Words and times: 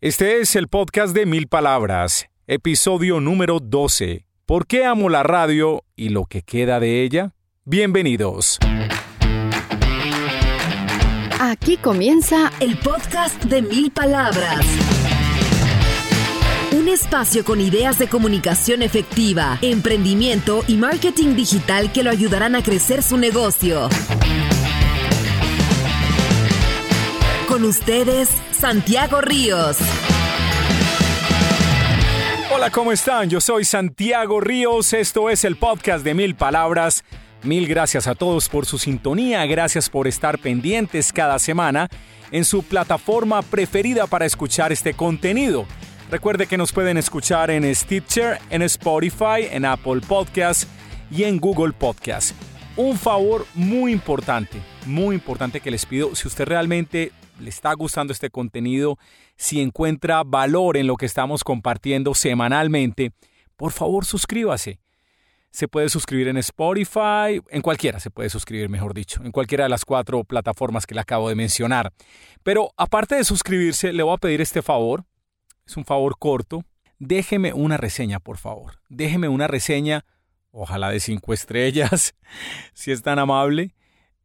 Este 0.00 0.40
es 0.40 0.54
el 0.54 0.68
podcast 0.68 1.12
de 1.12 1.26
Mil 1.26 1.48
Palabras, 1.48 2.28
episodio 2.46 3.18
número 3.18 3.58
12. 3.58 4.24
¿Por 4.46 4.68
qué 4.68 4.84
amo 4.84 5.08
la 5.08 5.24
radio 5.24 5.82
y 5.96 6.10
lo 6.10 6.24
que 6.24 6.42
queda 6.42 6.78
de 6.78 7.02
ella? 7.02 7.34
Bienvenidos. 7.64 8.60
Aquí 11.40 11.78
comienza 11.78 12.52
el 12.60 12.78
podcast 12.78 13.42
de 13.46 13.60
Mil 13.60 13.90
Palabras. 13.90 14.64
Un 16.70 16.86
espacio 16.86 17.44
con 17.44 17.60
ideas 17.60 17.98
de 17.98 18.06
comunicación 18.08 18.82
efectiva, 18.82 19.58
emprendimiento 19.62 20.62
y 20.68 20.76
marketing 20.76 21.34
digital 21.34 21.90
que 21.90 22.04
lo 22.04 22.10
ayudarán 22.10 22.54
a 22.54 22.62
crecer 22.62 23.02
su 23.02 23.16
negocio. 23.16 23.88
Con 27.58 27.66
ustedes, 27.66 28.28
Santiago 28.52 29.20
Ríos. 29.20 29.78
Hola, 32.54 32.70
¿cómo 32.70 32.92
están? 32.92 33.28
Yo 33.28 33.40
soy 33.40 33.64
Santiago 33.64 34.40
Ríos, 34.40 34.92
esto 34.92 35.28
es 35.28 35.44
el 35.44 35.56
podcast 35.56 36.04
de 36.04 36.14
Mil 36.14 36.36
Palabras. 36.36 37.02
Mil 37.42 37.66
gracias 37.66 38.06
a 38.06 38.14
todos 38.14 38.48
por 38.48 38.64
su 38.64 38.78
sintonía, 38.78 39.44
gracias 39.46 39.90
por 39.90 40.06
estar 40.06 40.38
pendientes 40.38 41.12
cada 41.12 41.40
semana 41.40 41.88
en 42.30 42.44
su 42.44 42.62
plataforma 42.62 43.42
preferida 43.42 44.06
para 44.06 44.24
escuchar 44.24 44.70
este 44.70 44.94
contenido. 44.94 45.66
Recuerde 46.12 46.46
que 46.46 46.58
nos 46.58 46.70
pueden 46.70 46.96
escuchar 46.96 47.50
en 47.50 47.74
Stitcher, 47.74 48.38
en 48.50 48.62
Spotify, 48.62 49.48
en 49.50 49.64
Apple 49.64 50.00
Podcasts 50.06 50.68
y 51.10 51.24
en 51.24 51.38
Google 51.40 51.72
Podcasts. 51.72 52.36
Un 52.76 52.96
favor 52.96 53.48
muy 53.54 53.90
importante, 53.90 54.60
muy 54.86 55.16
importante 55.16 55.60
que 55.60 55.72
les 55.72 55.84
pido, 55.84 56.14
si 56.14 56.28
usted 56.28 56.44
realmente 56.44 57.10
le 57.38 57.50
está 57.50 57.72
gustando 57.74 58.12
este 58.12 58.30
contenido, 58.30 58.98
si 59.36 59.60
encuentra 59.60 60.22
valor 60.24 60.76
en 60.76 60.86
lo 60.86 60.96
que 60.96 61.06
estamos 61.06 61.44
compartiendo 61.44 62.14
semanalmente, 62.14 63.12
por 63.56 63.72
favor 63.72 64.04
suscríbase. 64.04 64.78
Se 65.50 65.66
puede 65.66 65.88
suscribir 65.88 66.28
en 66.28 66.36
Spotify, 66.36 67.40
en 67.48 67.62
cualquiera 67.62 68.00
se 68.00 68.10
puede 68.10 68.28
suscribir, 68.28 68.68
mejor 68.68 68.94
dicho, 68.94 69.22
en 69.24 69.32
cualquiera 69.32 69.64
de 69.64 69.70
las 69.70 69.84
cuatro 69.84 70.22
plataformas 70.22 70.86
que 70.86 70.94
le 70.94 71.00
acabo 71.00 71.28
de 71.28 71.34
mencionar. 71.34 71.92
Pero 72.42 72.70
aparte 72.76 73.16
de 73.16 73.24
suscribirse, 73.24 73.92
le 73.92 74.02
voy 74.02 74.14
a 74.14 74.18
pedir 74.18 74.40
este 74.40 74.62
favor. 74.62 75.04
Es 75.66 75.76
un 75.76 75.84
favor 75.84 76.16
corto. 76.18 76.64
Déjeme 76.98 77.52
una 77.52 77.76
reseña, 77.76 78.20
por 78.20 78.36
favor. 78.36 78.78
Déjeme 78.88 79.28
una 79.28 79.46
reseña, 79.46 80.04
ojalá 80.50 80.90
de 80.90 81.00
cinco 81.00 81.32
estrellas, 81.32 82.14
si 82.74 82.92
es 82.92 83.02
tan 83.02 83.18
amable. 83.18 83.74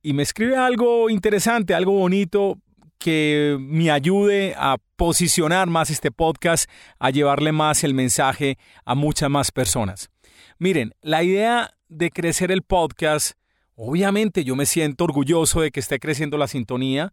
Y 0.02 0.14
me 0.14 0.24
escribe 0.24 0.58
algo 0.58 1.10
interesante, 1.10 1.74
algo 1.74 1.94
bonito, 1.94 2.60
que 3.04 3.58
me 3.60 3.92
ayude 3.92 4.56
a 4.58 4.78
posicionar 4.96 5.68
más 5.68 5.90
este 5.90 6.10
podcast, 6.10 6.70
a 7.00 7.10
llevarle 7.10 7.52
más 7.52 7.84
el 7.84 7.94
mensaje 7.94 8.58
a 8.86 8.96
muchas 8.96 9.30
más 9.30 9.52
personas. 9.52 10.10
Miren, 10.58 10.94
la 11.02 11.22
idea 11.22 11.72
de 11.90 12.12
crecer 12.12 12.50
el 12.50 12.62
podcast, 12.62 13.34
obviamente 13.76 14.46
yo 14.46 14.56
me 14.56 14.66
siento 14.66 15.04
orgulloso 15.04 15.60
de 15.60 15.72
que 15.72 15.82
esté 15.82 16.00
creciendo 16.00 16.38
la 16.38 16.48
sintonía, 16.48 17.12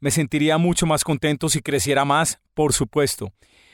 me 0.00 0.10
sentiría 0.10 0.58
mucho 0.58 0.84
más 0.84 1.02
contento 1.02 1.48
si 1.48 1.62
creciera 1.62 2.04
más, 2.04 2.38
por 2.52 2.74
supuesto. 2.74 3.32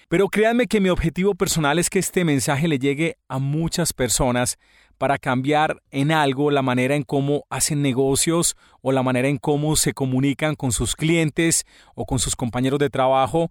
Pero 0.08 0.30
créanme 0.30 0.66
que 0.66 0.80
mi 0.80 0.88
objetivo 0.88 1.34
personal 1.34 1.78
es 1.78 1.90
que 1.90 1.98
este 1.98 2.24
mensaje 2.24 2.66
le 2.66 2.78
llegue 2.78 3.18
a 3.28 3.38
muchas 3.38 3.92
personas 3.92 4.56
para 4.96 5.18
cambiar 5.18 5.82
en 5.90 6.12
algo 6.12 6.50
la 6.50 6.62
manera 6.62 6.96
en 6.96 7.02
cómo 7.02 7.44
hacen 7.50 7.82
negocios 7.82 8.56
o 8.80 8.90
la 8.90 9.02
manera 9.02 9.28
en 9.28 9.36
cómo 9.36 9.76
se 9.76 9.92
comunican 9.92 10.54
con 10.54 10.72
sus 10.72 10.96
clientes 10.96 11.66
o 11.94 12.06
con 12.06 12.18
sus 12.18 12.36
compañeros 12.36 12.78
de 12.78 12.88
trabajo 12.88 13.50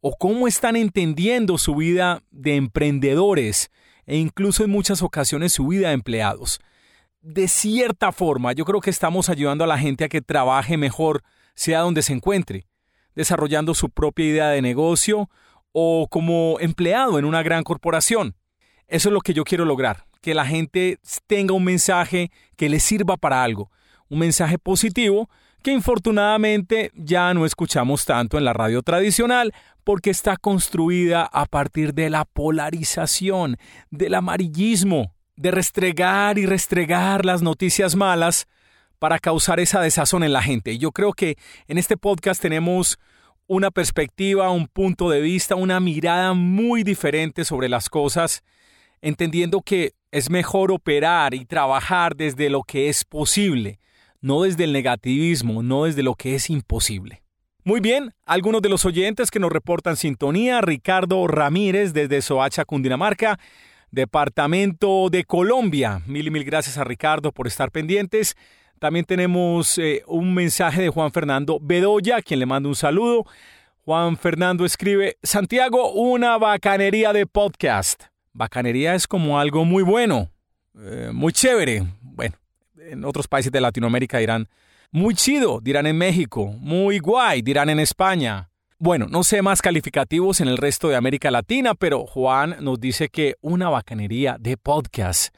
o 0.00 0.16
cómo 0.16 0.48
están 0.48 0.76
entendiendo 0.76 1.58
su 1.58 1.74
vida 1.74 2.22
de 2.30 2.56
emprendedores 2.56 3.70
e 4.06 4.16
incluso 4.16 4.64
en 4.64 4.70
muchas 4.70 5.02
ocasiones 5.02 5.52
su 5.52 5.66
vida 5.66 5.88
de 5.88 5.94
empleados. 5.94 6.58
De 7.20 7.48
cierta 7.48 8.12
forma, 8.12 8.52
yo 8.54 8.64
creo 8.64 8.80
que 8.80 8.90
estamos 8.90 9.28
ayudando 9.28 9.64
a 9.64 9.66
la 9.66 9.78
gente 9.78 10.04
a 10.04 10.08
que 10.08 10.22
trabaje 10.22 10.78
mejor, 10.78 11.22
sea 11.54 11.80
donde 11.80 12.02
se 12.02 12.14
encuentre, 12.14 12.66
desarrollando 13.14 13.74
su 13.74 13.90
propia 13.90 14.24
idea 14.24 14.48
de 14.48 14.62
negocio 14.62 15.28
o 15.72 16.06
como 16.10 16.58
empleado 16.60 17.18
en 17.18 17.24
una 17.24 17.42
gran 17.42 17.64
corporación. 17.64 18.34
Eso 18.86 19.08
es 19.08 19.12
lo 19.12 19.20
que 19.20 19.34
yo 19.34 19.44
quiero 19.44 19.64
lograr, 19.64 20.04
que 20.20 20.34
la 20.34 20.46
gente 20.46 20.98
tenga 21.26 21.54
un 21.54 21.64
mensaje 21.64 22.30
que 22.56 22.68
le 22.68 22.80
sirva 22.80 23.16
para 23.16 23.42
algo, 23.42 23.70
un 24.08 24.20
mensaje 24.20 24.58
positivo 24.58 25.28
que 25.62 25.72
infortunadamente 25.72 26.92
ya 26.94 27.34
no 27.34 27.44
escuchamos 27.44 28.04
tanto 28.04 28.38
en 28.38 28.44
la 28.44 28.52
radio 28.52 28.82
tradicional 28.82 29.52
porque 29.84 30.10
está 30.10 30.36
construida 30.36 31.24
a 31.24 31.46
partir 31.46 31.94
de 31.94 32.10
la 32.10 32.24
polarización, 32.24 33.56
del 33.90 34.14
amarillismo, 34.14 35.14
de 35.36 35.50
restregar 35.50 36.38
y 36.38 36.46
restregar 36.46 37.24
las 37.24 37.42
noticias 37.42 37.96
malas 37.96 38.46
para 38.98 39.18
causar 39.18 39.60
esa 39.60 39.80
desazón 39.80 40.24
en 40.24 40.32
la 40.32 40.42
gente. 40.42 40.72
Y 40.72 40.78
yo 40.78 40.92
creo 40.92 41.12
que 41.12 41.36
en 41.68 41.78
este 41.78 41.96
podcast 41.96 42.40
tenemos 42.40 42.98
una 43.48 43.70
perspectiva, 43.70 44.50
un 44.50 44.68
punto 44.68 45.10
de 45.10 45.20
vista, 45.20 45.56
una 45.56 45.80
mirada 45.80 46.34
muy 46.34 46.84
diferente 46.84 47.44
sobre 47.44 47.68
las 47.68 47.88
cosas, 47.88 48.44
entendiendo 49.00 49.62
que 49.62 49.94
es 50.12 50.30
mejor 50.30 50.70
operar 50.70 51.34
y 51.34 51.44
trabajar 51.44 52.14
desde 52.14 52.50
lo 52.50 52.62
que 52.62 52.88
es 52.88 53.04
posible, 53.04 53.80
no 54.20 54.42
desde 54.42 54.64
el 54.64 54.72
negativismo, 54.72 55.62
no 55.62 55.84
desde 55.84 56.02
lo 56.02 56.14
que 56.14 56.34
es 56.34 56.50
imposible. 56.50 57.22
Muy 57.64 57.80
bien, 57.80 58.14
algunos 58.24 58.62
de 58.62 58.68
los 58.68 58.84
oyentes 58.84 59.30
que 59.30 59.40
nos 59.40 59.52
reportan 59.52 59.96
sintonía, 59.96 60.60
Ricardo 60.60 61.26
Ramírez 61.26 61.92
desde 61.92 62.22
Soacha, 62.22 62.64
Cundinamarca, 62.64 63.38
Departamento 63.90 65.08
de 65.10 65.24
Colombia. 65.24 66.02
Mil 66.06 66.26
y 66.26 66.30
mil 66.30 66.44
gracias 66.44 66.76
a 66.76 66.84
Ricardo 66.84 67.32
por 67.32 67.46
estar 67.46 67.70
pendientes. 67.70 68.36
También 68.78 69.04
tenemos 69.04 69.76
eh, 69.78 70.02
un 70.06 70.32
mensaje 70.34 70.82
de 70.82 70.88
Juan 70.88 71.12
Fernando 71.12 71.58
Bedoya, 71.60 72.22
quien 72.22 72.40
le 72.40 72.46
mando 72.46 72.68
un 72.68 72.76
saludo. 72.76 73.26
Juan 73.84 74.16
Fernando 74.16 74.64
escribe, 74.64 75.16
Santiago, 75.22 75.92
una 75.92 76.38
bacanería 76.38 77.12
de 77.12 77.26
podcast. 77.26 78.04
Bacanería 78.32 78.94
es 78.94 79.06
como 79.06 79.40
algo 79.40 79.64
muy 79.64 79.82
bueno, 79.82 80.30
eh, 80.78 81.10
muy 81.12 81.32
chévere. 81.32 81.86
Bueno, 82.02 82.36
en 82.78 83.04
otros 83.04 83.26
países 83.26 83.50
de 83.50 83.60
Latinoamérica 83.60 84.18
dirán 84.18 84.48
muy 84.90 85.14
chido, 85.14 85.60
dirán 85.60 85.86
en 85.86 85.98
México, 85.98 86.46
muy 86.46 86.98
guay, 86.98 87.42
dirán 87.42 87.68
en 87.70 87.80
España. 87.80 88.48
Bueno, 88.78 89.06
no 89.10 89.24
sé 89.24 89.42
más 89.42 89.60
calificativos 89.60 90.40
en 90.40 90.48
el 90.48 90.56
resto 90.56 90.88
de 90.88 90.94
América 90.94 91.30
Latina, 91.32 91.74
pero 91.74 92.06
Juan 92.06 92.56
nos 92.60 92.78
dice 92.78 93.08
que 93.08 93.34
una 93.40 93.70
bacanería 93.70 94.36
de 94.38 94.56
podcast. 94.56 95.34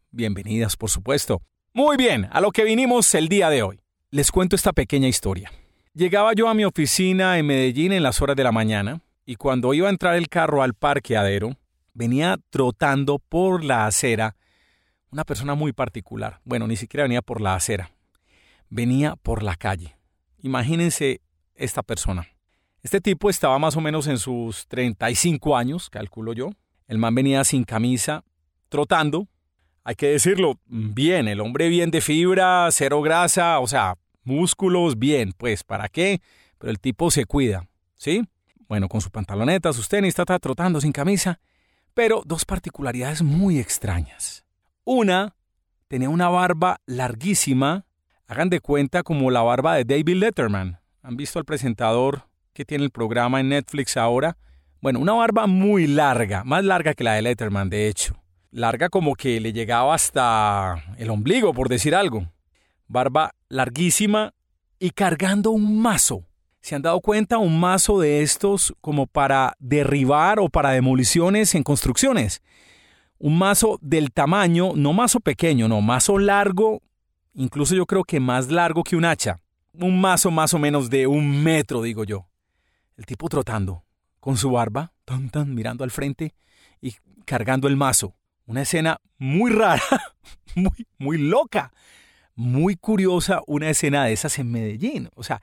bienvenidas 0.10 0.78
por 0.78 0.90
supuesto. 0.90 1.42
Muy 1.74 1.98
bien, 1.98 2.28
a 2.32 2.42
lo 2.42 2.52
que 2.52 2.64
vinimos 2.64 3.14
el 3.14 3.28
día 3.28 3.50
de 3.50 3.62
hoy. 3.62 3.82
Les 4.10 4.32
cuento 4.32 4.56
esta 4.56 4.74
pequeña 4.74 5.08
historia. 5.08 5.52
Llegaba 5.94 6.34
yo 6.34 6.48
a 6.48 6.54
mi 6.54 6.64
oficina 6.64 7.38
en 7.38 7.46
Medellín 7.46 7.92
en 7.92 8.04
las 8.04 8.22
horas 8.22 8.36
de 8.36 8.44
la 8.44 8.52
mañana 8.52 9.02
y 9.26 9.36
cuando 9.36 9.74
iba 9.74 9.88
a 9.88 9.92
entrar 9.92 10.16
el 10.16 10.30
carro 10.30 10.64
al 10.64 10.74
parqueadero, 10.74 11.58
venía 11.94 12.38
trotando 12.50 13.20
por 13.20 13.64
la 13.64 13.86
acera 13.86 14.36
Una 15.18 15.26
persona 15.26 15.56
muy 15.56 15.74
particular. 15.74 16.42
Bueno, 16.44 16.68
ni 16.68 16.76
siquiera 16.76 17.06
venía 17.06 17.24
por 17.24 17.42
la 17.42 17.56
acera. 17.56 17.90
Venía 18.70 19.16
por 19.16 19.42
la 19.42 19.56
calle. 19.56 19.98
Imagínense 20.44 21.22
esta 21.56 21.82
persona. 21.82 22.28
Este 22.84 23.02
tipo 23.02 23.28
estaba 23.28 23.58
más 23.58 23.76
o 23.76 23.82
menos 23.82 24.06
en 24.06 24.20
sus 24.20 24.68
35 24.68 25.58
años, 25.58 25.90
calculo 25.90 26.34
yo. 26.34 26.52
El 26.88 27.00
man 27.00 27.16
venía 27.16 27.44
sin 27.46 27.64
camisa, 27.64 28.26
trotando. 28.70 29.28
Hay 29.84 29.96
que 29.96 30.10
decirlo, 30.10 30.60
bien, 30.68 31.28
el 31.28 31.42
hombre 31.42 31.68
bien 31.68 31.90
de 31.90 32.02
fibra, 32.02 32.70
cero 32.70 33.02
grasa, 33.02 33.58
o 33.58 33.66
sea, 33.66 33.96
músculos, 34.22 35.00
bien, 35.00 35.34
pues, 35.36 35.64
¿para 35.64 35.90
qué? 35.90 36.22
Pero 36.60 36.70
el 36.70 36.80
tipo 36.80 37.10
se 37.10 37.26
cuida, 37.26 37.68
¿sí? 37.96 38.22
Bueno, 38.68 38.88
con 38.88 39.02
su 39.02 39.10
pantaloneta, 39.10 39.74
sus 39.74 39.90
tenis, 39.90 40.10
está 40.10 40.38
trotando 40.38 40.80
sin 40.80 40.92
camisa, 40.92 41.40
pero 41.96 42.22
dos 42.24 42.46
particularidades 42.46 43.24
muy 43.24 43.58
extrañas. 43.58 44.44
Una, 44.90 45.36
tenía 45.90 46.10
una 46.10 46.30
barba 46.30 46.80
larguísima, 46.86 47.86
hagan 48.26 48.50
de 48.50 48.62
cuenta 48.62 49.04
como 49.04 49.30
la 49.32 49.42
barba 49.42 49.76
de 49.76 49.84
David 49.84 50.16
Letterman. 50.16 50.80
¿Han 51.02 51.18
visto 51.18 51.40
al 51.40 51.44
presentador 51.44 52.30
que 52.54 52.64
tiene 52.64 52.86
el 52.86 52.92
programa 52.92 53.42
en 53.42 53.50
Netflix 53.50 53.98
ahora? 53.98 54.38
Bueno, 54.80 55.02
una 55.02 55.12
barba 55.12 55.46
muy 55.46 55.88
larga, 55.88 56.46
más 56.46 56.64
larga 56.64 56.94
que 56.94 57.04
la 57.04 57.16
de 57.16 57.22
Letterman, 57.22 57.70
de 57.70 57.90
hecho. 57.90 58.16
Larga 58.50 58.88
como 58.88 59.16
que 59.16 59.42
le 59.42 59.52
llegaba 59.52 59.94
hasta 59.94 60.82
el 60.98 61.10
ombligo, 61.10 61.54
por 61.54 61.68
decir 61.68 61.94
algo. 61.94 62.32
Barba 62.88 63.32
larguísima 63.50 64.36
y 64.80 64.92
cargando 64.92 65.52
un 65.52 65.82
mazo. 65.82 66.24
¿Se 66.62 66.76
han 66.76 66.82
dado 66.82 67.02
cuenta? 67.02 67.40
Un 67.40 67.60
mazo 67.60 68.00
de 68.00 68.22
estos 68.22 68.74
como 68.80 69.06
para 69.06 69.54
derribar 69.60 70.40
o 70.40 70.48
para 70.48 70.72
demoliciones 70.72 71.56
en 71.56 71.64
construcciones. 71.64 72.42
Un 73.20 73.38
mazo 73.38 73.80
del 73.82 74.12
tamaño, 74.12 74.74
no 74.76 74.94
mazo 74.94 75.20
pequeño, 75.20 75.68
no, 75.68 75.82
mazo 75.82 76.18
largo, 76.18 76.82
incluso 77.34 77.76
yo 77.76 77.86
creo 77.86 78.04
que 78.04 78.20
más 78.20 78.50
largo 78.50 78.84
que 78.84 78.96
un 78.96 79.06
hacha. 79.06 79.38
Un 79.74 80.00
mazo 80.00 80.32
más 80.32 80.54
o 80.54 80.60
menos 80.60 80.90
de 80.90 81.08
un 81.08 81.44
metro, 81.44 81.82
digo 81.82 82.04
yo. 82.04 82.28
El 82.96 83.06
tipo 83.06 83.30
trotando, 83.30 83.84
con 84.20 84.38
su 84.38 84.52
barba, 84.52 84.94
tan 85.06 85.30
tan, 85.30 85.54
mirando 85.54 85.84
al 85.84 85.92
frente 85.92 86.34
y 86.82 86.96
cargando 87.26 87.68
el 87.68 87.76
mazo. 87.76 88.16
Una 88.46 88.62
escena 88.62 89.00
muy 89.18 89.52
rara, 89.52 89.84
muy, 90.56 90.88
muy 90.98 91.18
loca, 91.18 91.72
muy 92.36 92.76
curiosa, 92.76 93.42
una 93.46 93.70
escena 93.70 94.06
de 94.06 94.14
esas 94.14 94.38
en 94.40 94.52
Medellín. 94.52 95.10
O 95.16 95.24
sea, 95.24 95.42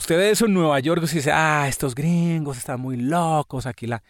Usted 0.00 0.16
ve 0.16 0.30
eso 0.30 0.46
en 0.46 0.54
Nueva 0.54 0.80
York 0.80 1.02
y 1.04 1.14
dice, 1.14 1.30
ah, 1.30 1.66
estos 1.68 1.94
gringos 1.94 2.56
están 2.56 2.80
muy 2.80 2.96
locos, 2.96 3.66
aquí 3.66 3.86
la... 3.86 4.02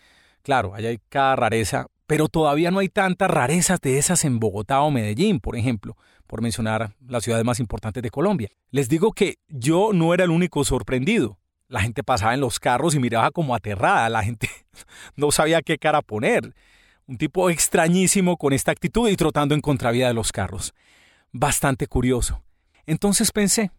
Claro, 0.43 0.73
allá 0.73 0.89
hay 0.89 1.01
cada 1.09 1.35
rareza, 1.35 1.89
pero 2.11 2.27
todavía 2.27 2.73
no 2.73 2.81
hay 2.81 2.89
tantas 2.89 3.31
rarezas 3.31 3.81
de 3.81 3.97
esas 3.97 4.25
en 4.25 4.41
Bogotá 4.41 4.81
o 4.81 4.91
Medellín, 4.91 5.39
por 5.39 5.55
ejemplo, 5.55 5.97
por 6.27 6.43
mencionar 6.43 6.97
las 7.07 7.23
ciudades 7.23 7.45
más 7.45 7.61
importantes 7.61 8.03
de 8.03 8.11
Colombia. 8.11 8.49
Les 8.73 8.89
digo 8.89 9.13
que 9.13 9.37
yo 9.47 9.91
no 9.93 10.13
era 10.13 10.25
el 10.25 10.31
único 10.31 10.65
sorprendido. 10.65 11.39
La 11.69 11.83
gente 11.83 12.03
pasaba 12.03 12.35
en 12.35 12.41
los 12.41 12.59
carros 12.59 12.97
y 12.97 12.99
miraba 12.99 13.31
como 13.31 13.55
aterrada, 13.55 14.09
la 14.09 14.25
gente 14.25 14.51
no 15.15 15.31
sabía 15.31 15.63
qué 15.63 15.79
cara 15.79 16.03
poner. 16.03 16.53
Un 17.07 17.17
tipo 17.17 17.49
extrañísimo 17.49 18.39
con 18.39 18.55
esta 18.55 18.73
actitud 18.73 19.09
y 19.09 19.15
trotando 19.15 19.55
en 19.55 19.61
contravía 19.61 20.09
de 20.09 20.15
los 20.15 20.33
carros. 20.33 20.75
Bastante 21.31 21.87
curioso. 21.87 22.43
Entonces 22.87 23.31
pensé, 23.31 23.71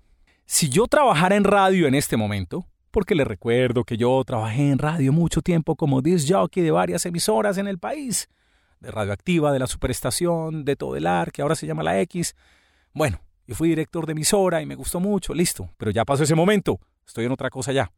si 0.46 0.70
yo 0.70 0.88
trabajara 0.88 1.36
en 1.36 1.44
radio 1.44 1.86
en 1.86 1.96
este 1.96 2.16
momento, 2.16 2.66
porque 2.92 3.16
le 3.16 3.24
recuerdo 3.24 3.84
que 3.84 3.98
yo 3.98 4.22
trabajé 4.26 4.70
en 4.70 4.78
radio 4.78 5.12
mucho 5.12 5.42
tiempo 5.42 5.76
como 5.76 6.02
disc 6.02 6.28
jockey 6.30 6.62
de 6.62 6.72
varias 6.72 7.06
emisoras 7.06 7.58
en 7.58 7.68
el 7.68 7.80
país, 7.80 8.30
de 8.80 8.92
Radioactiva, 8.92 9.52
de 9.52 9.60
la 9.60 9.68
Superestación, 9.68 10.66
de 10.66 10.76
Todo 10.76 10.96
el 10.96 11.08
Ar, 11.08 11.32
que 11.32 11.42
ahora 11.42 11.56
se 11.56 11.66
llama 11.66 11.84
la 11.84 12.00
X. 12.02 12.36
Bueno, 12.94 13.22
yo 13.48 13.56
fui 13.56 13.70
director 13.70 14.06
de 14.06 14.12
emisora 14.12 14.62
y 14.62 14.66
me 14.66 14.76
gustó 14.76 15.00
mucho, 15.00 15.34
listo, 15.34 15.70
pero 15.78 15.92
ya 15.92 16.06
pasó 16.06 16.24
ese 16.24 16.36
momento, 16.36 16.80
estoy 17.06 17.26
en 17.26 17.32
otra 17.32 17.50
cosa 17.50 17.72
ya. 17.72 17.92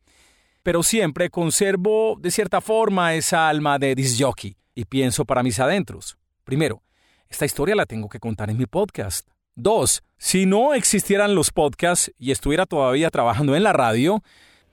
Pero 0.62 0.84
siempre 0.84 1.30
conservo 1.30 2.18
de 2.20 2.32
cierta 2.32 2.62
forma 2.62 3.16
esa 3.16 3.50
alma 3.50 3.80
de 3.80 3.96
disc 3.96 4.22
jockey 4.22 4.56
y 4.76 4.86
pienso 4.86 5.26
para 5.26 5.44
mis 5.44 5.60
adentros. 5.60 6.18
Primero, 6.44 6.84
esta 7.28 7.46
historia 7.46 7.76
la 7.76 7.86
tengo 7.86 8.10
que 8.10 8.20
contar 8.20 8.50
en 8.50 8.58
mi 8.58 8.66
podcast. 8.66 9.28
Dos, 9.56 10.04
si 10.18 10.46
no 10.46 10.74
existieran 10.74 11.36
los 11.36 11.52
podcasts 11.52 12.12
y 12.18 12.32
estuviera 12.32 12.66
todavía 12.66 13.10
trabajando 13.10 13.56
en 13.56 13.64
la 13.64 13.74
radio, 13.74 14.24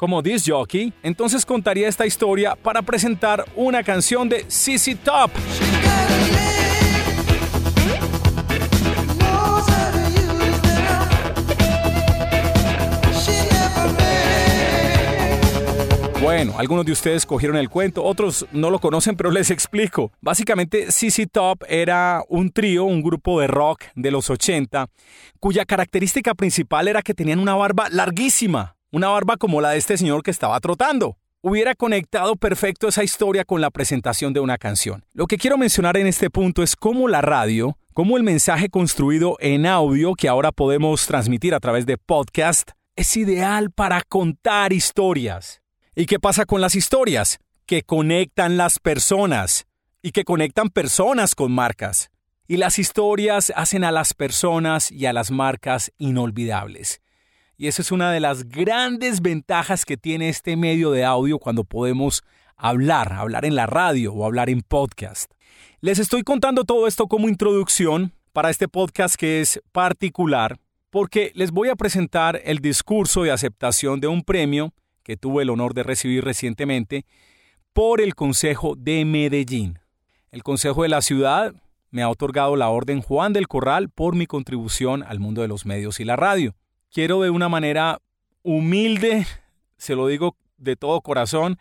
como 0.01 0.23
disc 0.23 0.49
jockey, 0.49 0.95
entonces 1.03 1.45
contaría 1.45 1.87
esta 1.87 2.07
historia 2.07 2.57
para 2.57 2.81
presentar 2.81 3.45
una 3.55 3.83
canción 3.83 4.31
de 4.31 4.47
CC 4.49 4.95
Top. 4.95 5.31
Bueno, 16.23 16.55
algunos 16.57 16.87
de 16.87 16.93
ustedes 16.93 17.27
cogieron 17.27 17.59
el 17.59 17.69
cuento, 17.69 18.03
otros 18.03 18.47
no 18.53 18.71
lo 18.71 18.79
conocen, 18.79 19.17
pero 19.17 19.31
les 19.31 19.51
explico. 19.51 20.13
Básicamente, 20.23 20.91
CC 20.91 21.27
Top 21.27 21.63
era 21.69 22.23
un 22.31 22.51
trío, 22.51 22.85
un 22.85 23.03
grupo 23.03 23.39
de 23.39 23.49
rock 23.49 23.85
de 23.97 24.11
los 24.11 24.31
80, 24.31 24.89
cuya 25.41 25.67
característica 25.67 26.33
principal 26.35 26.89
era 26.89 27.03
que 27.03 27.13
tenían 27.13 27.39
una 27.39 27.55
barba 27.55 27.89
larguísima, 27.91 28.77
una 28.93 29.09
barba 29.09 29.37
como 29.37 29.61
la 29.61 29.71
de 29.71 29.79
este 29.79 29.97
señor 29.97 30.23
que 30.23 30.31
estaba 30.31 30.59
trotando. 30.61 31.17
Hubiera 31.43 31.75
conectado 31.75 32.37
perfecto 32.37 32.89
esa 32.89 33.05
historia 33.05 33.45
con 33.45 33.61
la 33.61 33.71
presentación 33.71 34.33
de 34.33 34.41
una 34.41 34.59
canción. 34.59 35.05
Lo 35.15 35.27
que 35.27 35.39
quiero 35.39 35.57
mencionar 35.57 35.97
en 35.97 36.07
este 36.07 36.29
punto 36.29 36.63
es 36.63 36.77
cómo 36.77 37.09
la 37.09 37.23
radio, 37.23 37.79
cómo 37.95 38.17
el 38.17 38.23
mensaje 38.23 38.69
construido 38.69 39.37
en 39.41 39.65
audio 39.65 40.15
que 40.15 40.29
ahora 40.29 40.53
podemos 40.53 41.07
transmitir 41.07 41.55
a 41.55 41.61
través 41.61 41.87
de 41.87 41.97
podcast, 41.97 42.73
es 42.97 43.17
ideal 43.17 43.71
para 43.71 44.03
contar 44.03 44.73
historias. 44.73 45.63
¿Y 45.95 46.07
qué 46.07 46.19
pasa 46.19 46.45
con 46.45 46.61
las 46.61 46.75
historias? 46.75 47.39
Que 47.65 47.83
conectan 47.83 48.57
las 48.57 48.79
personas 48.79 49.67
y 50.03 50.11
que 50.11 50.25
conectan 50.25 50.69
personas 50.69 51.35
con 51.35 51.53
marcas. 51.53 52.11
Y 52.49 52.57
las 52.57 52.79
historias 52.79 53.53
hacen 53.55 53.85
a 53.85 53.93
las 53.93 54.13
personas 54.13 54.91
y 54.91 55.07
a 55.07 55.13
las 55.13 55.31
marcas 55.31 55.93
inolvidables. 55.99 57.01
Y 57.61 57.69
esa 57.69 57.83
es 57.83 57.93
una 57.93 58.11
de 58.11 58.21
las 58.21 58.49
grandes 58.49 59.21
ventajas 59.21 59.85
que 59.85 59.99
tiene 59.99 60.31
este 60.31 60.57
medio 60.57 60.93
de 60.93 61.05
audio 61.05 61.39
cuando 61.39 61.63
podemos 61.63 62.23
hablar, 62.57 63.13
hablar 63.13 63.45
en 63.45 63.55
la 63.55 63.67
radio 63.67 64.15
o 64.15 64.25
hablar 64.25 64.49
en 64.49 64.63
podcast. 64.63 65.31
Les 65.83 65.99
estoy 65.99 66.23
contando 66.23 66.65
todo 66.65 66.87
esto 66.87 67.07
como 67.07 67.29
introducción 67.29 68.15
para 68.33 68.49
este 68.49 68.67
podcast 68.67 69.15
que 69.15 69.43
es 69.43 69.61
particular 69.73 70.59
porque 70.89 71.33
les 71.35 71.51
voy 71.51 71.69
a 71.69 71.77
presentar 71.77 72.41
el 72.47 72.61
discurso 72.61 73.25
de 73.25 73.31
aceptación 73.31 74.01
de 74.01 74.07
un 74.07 74.23
premio 74.23 74.73
que 75.03 75.19
tuve 75.19 75.43
el 75.43 75.51
honor 75.51 75.75
de 75.75 75.83
recibir 75.83 76.25
recientemente 76.25 77.05
por 77.75 78.01
el 78.01 78.15
Consejo 78.15 78.75
de 78.75 79.05
Medellín. 79.05 79.81
El 80.31 80.43
Consejo 80.43 80.85
de 80.85 80.89
la 80.89 81.03
Ciudad 81.03 81.53
me 81.91 82.01
ha 82.01 82.09
otorgado 82.09 82.57
la 82.57 82.71
Orden 82.71 83.03
Juan 83.03 83.35
del 83.35 83.49
Corral 83.49 83.91
por 83.91 84.17
mi 84.17 84.25
contribución 84.25 85.03
al 85.03 85.21
mundo 85.21 85.43
de 85.43 85.49
los 85.49 85.67
medios 85.67 86.01
y 86.01 86.07
la 86.07 86.17
radio. 86.17 86.55
Quiero 86.93 87.21
de 87.21 87.31
una 87.31 87.49
manera 87.49 88.01
humilde, 88.43 89.25
se 89.77 89.95
lo 89.95 90.09
digo 90.09 90.37
de 90.57 90.75
todo 90.75 91.01
corazón, 91.01 91.59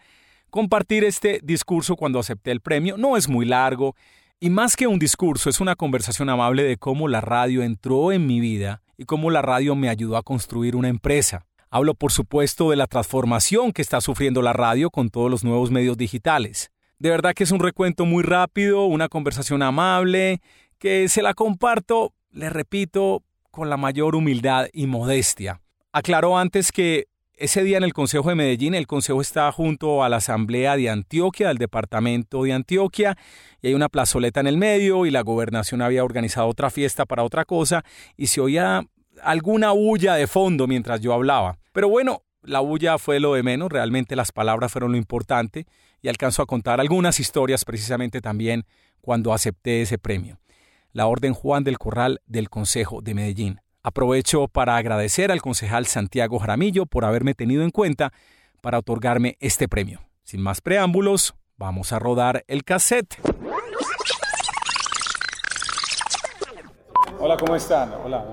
compartir 0.50 1.04
este 1.04 1.40
discurso 1.44 1.96
cuando 1.96 2.20
acepté 2.20 2.52
el 2.52 2.62
premio. 2.62 2.98
No 2.98 3.16
es 3.16 3.30
muy 3.30 3.46
largo 3.46 3.96
y 4.40 4.50
más 4.50 4.76
que 4.76 4.88
un 4.88 4.98
discurso 4.98 5.50
es 5.50 5.60
una 5.60 5.76
conversación 5.76 6.30
amable 6.30 6.64
de 6.64 6.78
cómo 6.78 7.08
la 7.08 7.22
radio 7.22 7.62
entró 7.62 8.12
en 8.12 8.26
mi 8.26 8.40
vida 8.40 8.82
y 8.98 9.06
cómo 9.06 9.30
la 9.30 9.42
radio 9.44 9.76
me 9.76 9.90
ayudó 9.90 10.18
a 10.18 10.24
construir 10.24 10.76
una 10.76 10.88
empresa. 10.88 11.46
Hablo, 11.70 11.94
por 11.94 12.12
supuesto, 12.12 12.72
de 12.72 12.76
la 12.76 12.88
transformación 12.88 13.72
que 13.72 13.84
está 13.84 14.02
sufriendo 14.02 14.42
la 14.42 14.54
radio 14.54 14.90
con 14.90 15.10
todos 15.10 15.30
los 15.30 15.44
nuevos 15.44 15.70
medios 15.70 15.98
digitales. 15.98 16.72
De 16.98 17.10
verdad 17.10 17.36
que 17.36 17.44
es 17.44 17.52
un 17.52 17.60
recuento 17.60 18.06
muy 18.06 18.24
rápido, 18.24 18.86
una 18.86 19.10
conversación 19.10 19.62
amable, 19.62 20.42
que 20.80 21.08
se 21.08 21.22
la 21.22 21.36
comparto, 21.36 22.14
le 22.32 22.50
repito, 22.50 23.24
con 23.52 23.70
la 23.70 23.78
mayor 23.78 24.16
humildad 24.16 24.68
y 24.74 24.88
modestia. 24.88 25.62
Aclaro 25.92 26.38
antes 26.38 26.72
que 26.72 27.08
ese 27.40 27.64
día 27.64 27.78
en 27.78 27.84
el 27.84 27.94
Consejo 27.94 28.30
de 28.30 28.36
Medellín, 28.36 28.76
el 28.76 28.86
Consejo 28.86 29.22
está 29.22 29.52
junto 29.52 30.04
a 30.04 30.10
la 30.10 30.18
Asamblea 30.18 30.76
de 30.76 30.90
Antioquia, 30.90 31.48
del 31.48 31.58
Departamento 31.58 32.44
de 32.44 32.54
Antioquia, 32.54 33.18
y 33.62 33.68
hay 33.68 33.74
una 33.74 33.88
plazoleta 33.88 34.42
en 34.42 34.48
el 34.48 34.58
medio, 34.58 35.06
y 35.06 35.12
la 35.12 35.22
gobernación 35.22 35.82
había 35.82 36.04
organizado 36.04 36.48
otra 36.48 36.70
fiesta 36.70 37.06
para 37.06 37.24
otra 37.24 37.46
cosa, 37.46 37.84
y 38.18 38.28
se 38.28 38.42
oía 38.42 38.86
alguna 39.24 39.72
bulla 39.72 40.16
de 40.16 40.28
fondo 40.28 40.68
mientras 40.68 41.00
yo 41.00 41.14
hablaba. 41.14 41.58
Pero 41.72 41.88
bueno, 41.88 42.24
la 42.44 42.60
bulla 42.60 42.98
fue 42.98 43.20
lo 43.20 43.34
de 43.34 43.44
menos, 43.44 43.70
realmente 43.70 44.16
las 44.16 44.32
palabras 44.32 44.72
fueron 44.72 44.92
lo 44.92 44.98
importante 44.98 45.66
y 46.02 46.08
alcanzo 46.08 46.42
a 46.42 46.46
contar 46.46 46.80
algunas 46.80 47.20
historias 47.20 47.66
precisamente 47.66 48.22
también 48.22 48.66
cuando 49.02 49.34
acepté 49.34 49.82
ese 49.82 49.98
premio. 49.98 50.40
La 50.92 51.06
Orden 51.06 51.34
Juan 51.34 51.64
del 51.64 51.78
Corral 51.78 52.20
del 52.26 52.50
Consejo 52.50 53.02
de 53.02 53.14
Medellín. 53.14 53.62
Aprovecho 53.84 54.48
para 54.48 54.76
agradecer 54.76 55.32
al 55.32 55.42
concejal 55.42 55.86
Santiago 55.86 56.40
Jaramillo 56.40 56.86
por 56.86 57.06
haberme 57.06 57.36
tenido 57.36 57.64
en 57.64 57.70
cuenta 57.70 58.12
para 58.62 58.80
otorgarme 58.80 59.38
este 59.40 59.68
premio. 59.68 60.02
Sin 60.24 60.42
más 60.42 60.62
preámbulos, 60.62 61.36
vamos 61.58 61.94
a 61.94 62.00
rodar 62.00 62.44
el 62.48 62.64
cassette. 62.64 63.20
Hola, 67.20 67.38
¿cómo 67.38 67.56
están? 67.56 67.94
Hola, 68.04 68.26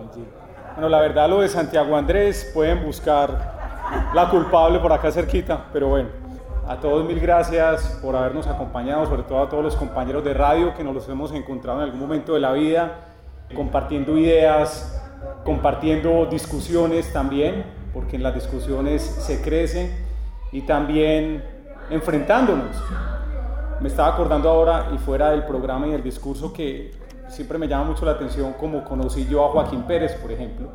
Bueno, 0.75 0.89
la 0.89 1.01
verdad 1.01 1.29
lo 1.29 1.41
de 1.41 1.49
Santiago 1.49 1.97
Andrés, 1.97 2.51
pueden 2.55 2.85
buscar 2.85 4.11
la 4.15 4.31
culpable 4.31 4.79
por 4.79 4.93
acá 4.93 5.13
cerquita, 5.13 5.67
pero 5.73 5.89
bueno, 5.89 6.26
a 6.69 6.81
todos 6.81 7.05
mil 7.05 7.21
gracias 7.21 7.99
por 8.03 8.17
habernos 8.17 8.47
acompañado, 8.49 9.07
sobre 9.07 9.23
todo 9.23 9.43
a 9.43 9.49
todos 9.49 9.63
los 9.63 9.77
compañeros 9.77 10.25
de 10.25 10.35
radio 10.35 10.75
que 10.75 10.83
nos 10.83 10.95
los 10.95 11.09
hemos 11.09 11.33
encontrado 11.33 11.79
en 11.79 11.85
algún 11.85 12.01
momento 12.01 12.35
de 12.35 12.41
la 12.41 12.53
vida, 12.53 13.07
compartiendo 13.55 14.19
ideas, 14.19 15.01
compartiendo 15.45 16.27
discusiones 16.27 17.13
también, 17.13 17.65
porque 17.95 18.17
en 18.17 18.25
las 18.25 18.35
discusiones 18.35 19.03
se 19.03 19.41
crece, 19.43 20.07
y 20.51 20.63
también 20.63 21.45
enfrentándonos. 21.91 22.77
Me 23.81 23.89
estaba 23.89 24.09
acordando 24.09 24.49
ahora 24.49 24.89
y 24.95 24.99
fuera 24.99 25.31
del 25.31 25.45
programa 25.45 25.87
y 25.87 25.91
del 25.91 26.03
discurso 26.03 26.53
que 26.53 26.93
siempre 27.29 27.59
me 27.59 27.69
llama 27.69 27.85
mucho 27.85 28.05
la 28.05 28.13
atención 28.13 28.55
como 28.55 28.83
conocí 28.85 29.27
yo 29.27 29.45
a 29.45 29.51
Joaquín 29.51 29.83
Pérez, 29.83 30.15
por 30.15 30.33
ejemplo, 30.33 30.69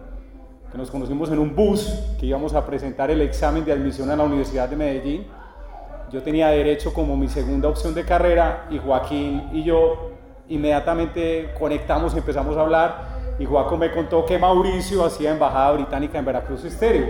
que 0.71 0.77
nos 0.77 0.89
conocimos 0.89 1.29
en 1.31 1.39
un 1.39 1.53
bus 1.55 1.93
que 2.19 2.27
íbamos 2.27 2.53
a 2.53 2.65
presentar 2.65 3.11
el 3.11 3.21
examen 3.21 3.65
de 3.65 3.73
admisión 3.73 4.09
a 4.09 4.15
la 4.15 4.23
Universidad 4.23 4.69
de 4.69 4.75
Medellín. 4.77 5.40
Yo 6.11 6.21
tenía 6.21 6.49
derecho 6.49 6.93
como 6.93 7.15
mi 7.15 7.29
segunda 7.29 7.69
opción 7.69 7.93
de 7.93 8.03
carrera 8.03 8.65
y 8.69 8.77
Joaquín 8.79 9.49
y 9.53 9.63
yo 9.63 10.11
inmediatamente 10.49 11.53
conectamos 11.57 12.13
y 12.13 12.17
empezamos 12.17 12.57
a 12.57 12.61
hablar 12.61 12.95
y 13.39 13.45
Joaquín 13.45 13.79
me 13.79 13.91
contó 13.91 14.25
que 14.25 14.37
Mauricio 14.37 15.05
hacía 15.05 15.31
embajada 15.31 15.71
británica 15.71 16.19
en 16.19 16.25
Veracruz 16.25 16.65
Estéreo. 16.65 17.07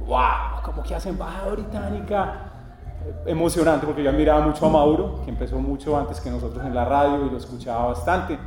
¡Wow! 0.00 0.62
¿Cómo 0.64 0.82
que 0.82 0.94
hace 0.94 1.08
embajada 1.08 1.50
británica? 1.52 2.52
Emocionante 3.24 3.86
porque 3.86 4.02
yo 4.02 4.10
admiraba 4.10 4.46
mucho 4.46 4.66
a 4.66 4.68
Mauro, 4.68 5.22
que 5.24 5.30
empezó 5.30 5.56
mucho 5.58 5.96
antes 5.96 6.20
que 6.20 6.28
nosotros 6.28 6.62
en 6.62 6.74
la 6.74 6.84
radio 6.84 7.24
y 7.24 7.30
lo 7.30 7.38
escuchaba 7.38 7.86
bastante. 7.86 8.38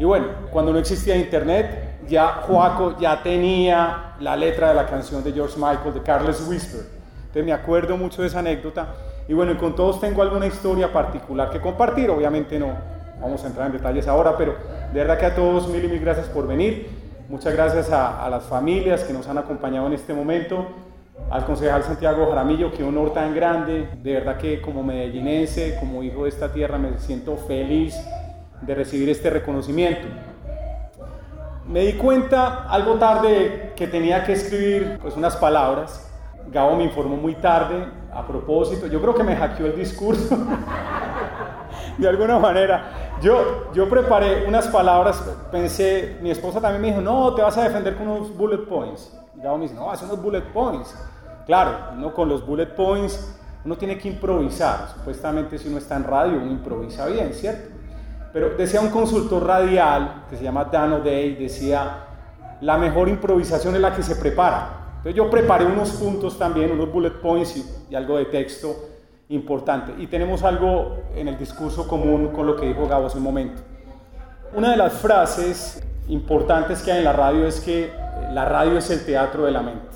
Y 0.00 0.04
bueno, 0.04 0.26
cuando 0.50 0.72
no 0.72 0.80
existía 0.80 1.14
internet, 1.14 2.00
ya 2.08 2.40
Joaco 2.42 2.98
ya 2.98 3.22
tenía 3.22 4.14
la 4.18 4.36
letra 4.36 4.70
de 4.70 4.74
la 4.74 4.86
canción 4.86 5.22
de 5.22 5.32
George 5.32 5.54
Michael, 5.58 5.94
de 5.94 6.02
Carlos 6.02 6.44
Whisper. 6.48 6.80
Entonces 7.20 7.44
me 7.44 7.52
acuerdo 7.52 7.96
mucho 7.96 8.22
de 8.22 8.26
esa 8.28 8.40
anécdota. 8.40 8.88
Y 9.28 9.34
bueno, 9.34 9.56
con 9.58 9.74
todos 9.74 10.00
tengo 10.00 10.22
alguna 10.22 10.46
historia 10.46 10.92
particular 10.92 11.50
que 11.50 11.60
compartir. 11.60 12.10
Obviamente 12.10 12.58
no 12.58 12.72
vamos 13.20 13.42
a 13.44 13.46
entrar 13.46 13.66
en 13.66 13.72
detalles 13.72 14.08
ahora, 14.08 14.36
pero 14.36 14.54
de 14.92 14.98
verdad 14.98 15.18
que 15.18 15.26
a 15.26 15.34
todos 15.34 15.68
mil 15.68 15.84
y 15.84 15.88
mil 15.88 16.00
gracias 16.00 16.26
por 16.26 16.46
venir. 16.46 16.88
Muchas 17.28 17.54
gracias 17.54 17.90
a, 17.90 18.24
a 18.24 18.28
las 18.28 18.44
familias 18.44 19.04
que 19.04 19.12
nos 19.12 19.28
han 19.28 19.38
acompañado 19.38 19.86
en 19.86 19.92
este 19.94 20.12
momento. 20.12 20.66
Al 21.30 21.44
concejal 21.44 21.82
Santiago 21.82 22.26
Jaramillo, 22.28 22.72
qué 22.72 22.82
honor 22.84 23.12
tan 23.12 23.34
grande. 23.34 23.88
De 24.02 24.12
verdad 24.12 24.36
que 24.36 24.60
como 24.60 24.82
medellinense, 24.82 25.76
como 25.78 26.02
hijo 26.02 26.24
de 26.24 26.28
esta 26.28 26.52
tierra, 26.52 26.78
me 26.78 26.98
siento 26.98 27.36
feliz 27.36 27.96
de 28.60 28.74
recibir 28.74 29.08
este 29.08 29.30
reconocimiento. 29.30 30.08
Me 31.66 31.80
di 31.86 31.92
cuenta 31.94 32.68
algo 32.68 32.94
tarde 32.94 33.72
que 33.76 33.86
tenía 33.86 34.24
que 34.24 34.32
escribir 34.32 34.98
pues, 35.00 35.16
unas 35.16 35.36
palabras. 35.36 36.11
Gabo 36.50 36.76
me 36.76 36.84
informó 36.84 37.16
muy 37.16 37.34
tarde 37.34 37.86
a 38.12 38.26
propósito. 38.26 38.86
Yo 38.86 39.00
creo 39.00 39.14
que 39.14 39.22
me 39.22 39.36
hackeó 39.36 39.66
el 39.66 39.76
discurso. 39.76 40.36
de 41.98 42.08
alguna 42.08 42.38
manera. 42.38 43.18
Yo, 43.20 43.72
yo 43.72 43.88
preparé 43.88 44.46
unas 44.46 44.66
palabras, 44.68 45.22
pensé, 45.50 46.18
mi 46.20 46.30
esposa 46.30 46.60
también 46.60 46.82
me 46.82 46.88
dijo, 46.88 47.00
no, 47.00 47.34
te 47.34 47.42
vas 47.42 47.56
a 47.56 47.62
defender 47.62 47.96
con 47.96 48.08
unos 48.08 48.36
bullet 48.36 48.66
points. 48.66 49.16
Gabo 49.36 49.58
me 49.58 49.64
dice, 49.64 49.74
no, 49.74 49.90
haz 49.90 50.02
unos 50.02 50.20
bullet 50.20 50.42
points. 50.52 50.94
Claro, 51.46 51.72
uno 51.96 52.12
con 52.12 52.28
los 52.28 52.44
bullet 52.44 52.74
points, 52.74 53.38
uno 53.64 53.76
tiene 53.76 53.98
que 53.98 54.08
improvisar. 54.08 54.88
Supuestamente 54.94 55.58
si 55.58 55.68
uno 55.68 55.78
está 55.78 55.96
en 55.96 56.04
radio, 56.04 56.38
uno 56.38 56.50
improvisa 56.50 57.06
bien, 57.06 57.32
¿cierto? 57.32 57.70
Pero 58.32 58.50
decía 58.50 58.80
un 58.80 58.88
consultor 58.88 59.46
radial 59.46 60.24
que 60.30 60.36
se 60.36 60.44
llama 60.44 60.64
Dan 60.64 60.94
O'Day, 60.94 61.36
decía, 61.36 62.06
la 62.60 62.78
mejor 62.78 63.08
improvisación 63.08 63.74
es 63.74 63.80
la 63.80 63.94
que 63.94 64.02
se 64.02 64.16
prepara. 64.16 64.81
Entonces 65.02 65.16
yo 65.16 65.28
preparé 65.28 65.66
unos 65.66 65.90
puntos 65.90 66.38
también, 66.38 66.70
unos 66.70 66.92
bullet 66.92 67.20
points 67.20 67.56
y, 67.90 67.94
algo 67.96 68.18
de 68.18 68.26
texto 68.26 68.88
importante. 69.30 69.92
Y 69.98 70.06
tenemos 70.06 70.44
algo 70.44 70.96
en 71.16 71.26
el 71.26 71.36
discurso 71.36 71.88
común 71.88 72.28
con 72.28 72.46
lo 72.46 72.54
que 72.54 72.66
dijo 72.66 72.86
Gabo 72.86 73.06
hace 73.06 73.18
un 73.18 73.24
momento. 73.24 73.60
Una 74.54 74.70
de 74.70 74.76
las 74.76 74.92
frases 74.92 75.82
importantes 76.06 76.82
que 76.82 76.92
hay 76.92 76.98
en 76.98 77.04
la 77.04 77.12
radio 77.12 77.48
es 77.48 77.60
que 77.60 77.90
la 78.30 78.44
radio 78.44 78.78
es 78.78 78.90
el 78.90 79.04
teatro 79.04 79.44
de 79.44 79.50
la 79.50 79.62
mente. 79.62 79.88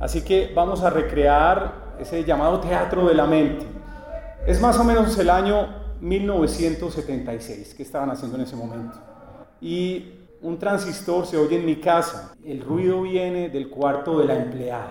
Así 0.00 0.22
que 0.22 0.52
vamos 0.54 0.82
a 0.82 0.90
recrear 0.90 1.94
ese 1.98 2.24
llamado 2.24 2.60
teatro 2.60 3.06
de 3.08 3.14
la 3.14 3.24
mente. 3.24 3.64
Es 4.46 4.60
más 4.60 4.78
o 4.78 4.84
menos 4.84 5.18
el 5.18 5.30
año 5.30 5.66
1976, 6.02 7.72
¿qué 7.74 7.82
estaban 7.82 8.10
haciendo 8.10 8.36
en 8.36 8.42
ese 8.42 8.54
momento? 8.54 8.98
Y 9.62 10.23
un 10.44 10.58
transistor 10.58 11.24
se 11.24 11.38
oye 11.38 11.58
en 11.58 11.64
mi 11.64 11.76
casa, 11.76 12.34
el 12.44 12.60
ruido 12.60 13.00
viene 13.00 13.48
del 13.48 13.70
cuarto 13.70 14.18
de 14.18 14.26
la 14.26 14.36
empleada. 14.36 14.90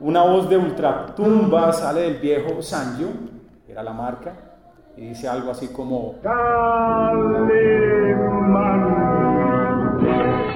Una 0.00 0.22
voz 0.22 0.48
de 0.48 0.56
ultratumba 0.56 1.72
sale 1.72 2.00
del 2.02 2.16
viejo 2.16 2.60
Sanyo, 2.60 3.06
era 3.68 3.84
la 3.84 3.92
marca, 3.92 4.32
y 4.96 5.08
dice 5.08 5.28
algo 5.28 5.52
así 5.52 5.68
como... 5.68 6.16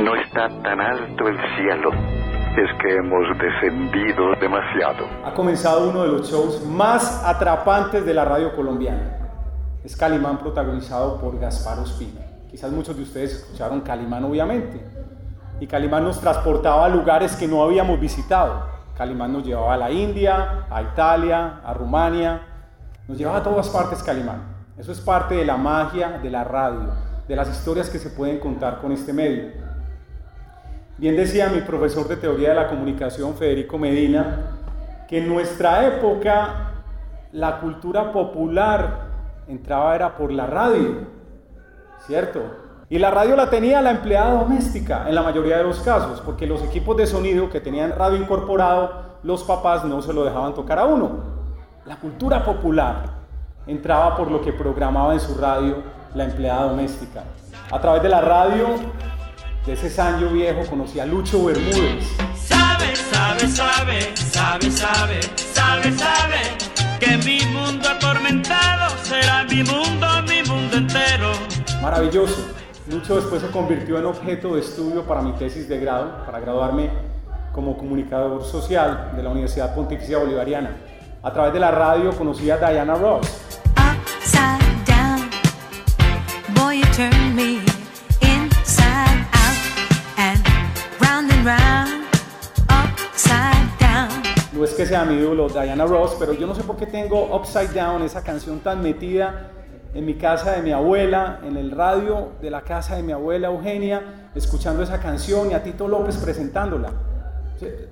No 0.01 0.17
está 0.17 0.49
tan 0.63 0.81
alto 0.81 1.29
el 1.29 1.39
cielo, 1.57 1.91
es 1.93 2.83
que 2.83 2.97
hemos 2.97 3.39
descendido 3.39 4.35
demasiado. 4.41 5.07
Ha 5.25 5.33
comenzado 5.33 5.91
uno 5.91 6.03
de 6.03 6.09
los 6.09 6.29
shows 6.29 6.67
más 6.67 7.23
atrapantes 7.25 8.05
de 8.05 8.15
la 8.15 8.25
radio 8.25 8.55
colombiana 8.57 9.19
es 9.85 9.97
Calimán 9.97 10.39
protagonizado 10.39 11.19
por 11.19 11.39
Gaspar 11.39 11.79
Ospina. 11.79 12.30
Quizás 12.51 12.73
muchos 12.73 12.97
de 12.97 13.05
ustedes 13.05 13.35
escucharon 13.35 13.81
Calimán 13.83 14.25
obviamente. 14.25 14.81
Y 15.61 15.69
Calimán 15.69 16.03
nos 16.03 16.21
transportaba 16.21 16.85
a 16.85 16.89
lugares 16.89 17.37
que 17.37 17.47
no 17.47 17.63
habíamos 17.63 18.01
visitado. 18.01 18.65
Calimán 18.97 19.33
nos 19.33 19.47
llevaba 19.47 19.75
a 19.75 19.77
la 19.77 19.91
India, 19.93 20.67
a 20.69 20.83
Italia, 20.83 21.61
a 21.65 21.73
Rumania. 21.73 22.41
Nos 23.07 23.17
llevaba 23.17 23.39
a 23.39 23.43
todas 23.45 23.69
partes 23.69 24.03
Calimán. 24.03 24.43
Eso 24.77 24.91
es 24.91 25.01
parte 25.01 25.37
de 25.37 25.45
la 25.45 25.57
magia 25.57 26.19
de 26.21 26.29
la 26.29 26.43
radio, 26.43 26.93
de 27.29 27.37
las 27.37 27.49
historias 27.49 27.89
que 27.89 27.99
se 27.99 28.11
pueden 28.11 28.41
contar 28.41 28.81
con 28.81 28.91
este 28.91 29.13
medio. 29.13 29.53
Bien 30.99 31.17
decía 31.17 31.49
mi 31.51 31.61
profesor 31.61 32.09
de 32.09 32.17
teoría 32.17 32.49
de 32.49 32.57
la 32.57 32.69
comunicación, 32.69 33.35
Federico 33.35 33.79
Medina, 33.79 34.59
que 35.09 35.19
en 35.19 35.29
nuestra 35.29 35.87
época 35.87 36.73
la 37.33 37.61
cultura 37.61 38.13
popular 38.13 39.07
entraba 39.47 39.95
era 39.95 40.17
por 40.17 40.33
la 40.33 40.47
radio, 40.47 41.20
¿cierto? 42.07 42.41
Y 42.89 42.99
la 42.99 43.11
radio 43.11 43.37
la 43.37 43.49
tenía 43.49 43.81
la 43.81 43.93
empleada 43.93 44.33
doméstica 44.33 45.05
en 45.09 45.15
la 45.15 45.23
mayoría 45.23 45.59
de 45.59 45.63
los 45.63 45.79
casos, 45.81 46.21
porque 46.21 46.47
los 46.47 46.63
equipos 46.63 46.97
de 46.97 47.07
sonido 47.07 47.49
que 47.49 47.61
tenían 47.61 47.93
radio 47.97 48.19
incorporado, 48.19 49.19
los 49.23 49.45
papás 49.45 49.85
no 49.85 50.03
se 50.03 50.13
lo 50.13 50.25
dejaban 50.25 50.55
tocar 50.55 50.79
a 50.79 50.87
uno. 50.87 51.41
La 51.87 51.97
cultura 51.97 52.45
popular 52.45 53.05
entraba 53.67 54.17
por 54.17 54.31
lo 54.31 54.41
que 54.41 54.53
programaba 54.53 55.13
en 55.13 55.21
su 55.21 55.37
radio 55.37 55.77
la 56.15 56.25
empleada 56.25 56.65
doméstica. 56.65 57.23
A 57.71 57.81
través 57.81 58.03
de 58.03 58.09
la 58.09 58.21
radio, 58.21 58.67
de 59.65 59.73
ese 59.73 59.89
sanyo 59.89 60.29
viejo, 60.31 60.69
conocí 60.69 60.99
a 60.99 61.07
Lucho 61.07 61.45
Bermúdez. 61.45 62.05
Sabe, 62.35 62.97
sabe, 62.97 63.47
sabe, 63.47 64.17
sabe, 64.17 64.71
sabe, 64.71 65.23
sabe, 65.37 65.93
sabe 65.93 66.41
que 66.99 67.17
mi 67.19 67.41
mundo 67.53 67.89
atormentado 67.89 68.97
será 69.05 69.45
mi 69.45 69.63
mundo, 69.63 70.07
mi 70.27 70.43
mundo 70.49 70.77
entero. 70.77 71.50
Maravilloso. 71.83 72.37
Mucho 72.91 73.17
después 73.17 73.41
se 73.41 73.49
convirtió 73.49 73.99
en 73.99 74.07
objeto 74.07 74.55
de 74.55 74.61
estudio 74.61 75.05
para 75.05 75.23
mi 75.23 75.33
tesis 75.33 75.69
de 75.69 75.79
grado, 75.79 76.25
para 76.27 76.41
graduarme 76.41 76.91
como 77.53 77.77
comunicador 77.77 78.45
social 78.45 79.13
de 79.17 79.23
la 79.23 79.31
Universidad 79.31 79.75
Pontificia 79.75 80.19
Bolivariana. 80.19 80.77
A 81.23 81.33
través 81.33 81.53
de 81.53 81.61
la 81.61 81.71
radio 81.71 82.13
conocí 82.13 82.51
a 82.51 82.57
Diana 82.57 82.95
Ross. 82.95 83.27
Upside 83.77 84.85
down, 84.87 85.31
boy, 86.55 86.79
you 86.79 86.87
turn 86.95 87.35
me 87.35 87.61
inside 88.21 89.27
out 89.33 90.19
and 90.19 90.41
round 91.01 91.31
and 91.31 91.47
round. 91.47 92.01
No 94.53 94.65
es 94.65 94.75
que 94.75 94.85
sea 94.85 95.07
mi 95.07 95.15
ídolo 95.15 95.49
Diana 95.49 95.87
Ross, 95.87 96.17
pero 96.19 96.35
yo 96.35 96.47
no 96.47 96.55
sé 96.55 96.63
por 96.63 96.77
qué 96.77 96.85
tengo 96.85 97.35
Upside 97.35 97.69
Down, 97.69 98.03
esa 98.03 98.23
canción 98.23 98.61
tan 98.61 98.83
metida 98.83 99.53
en 99.93 100.07
mi 100.07 100.15
casa 100.15 100.53
de 100.53 100.63
mi 100.63 100.73
abuela, 100.73 101.41
en 101.45 101.57
el 101.57 101.71
radio 101.71 102.33
de 102.41 102.51
la 102.51 102.63
casa 102.63 102.97
de 102.97 103.03
mi 103.03 103.13
abuela 103.13 103.49
Eugenia, 103.49 104.31
escuchando 104.35 104.83
esa 104.83 105.01
canción 105.01 105.51
y 105.51 105.55
a 105.55 105.63
Tito 105.63 105.89
López 105.89 106.17
presentándola. 106.17 106.93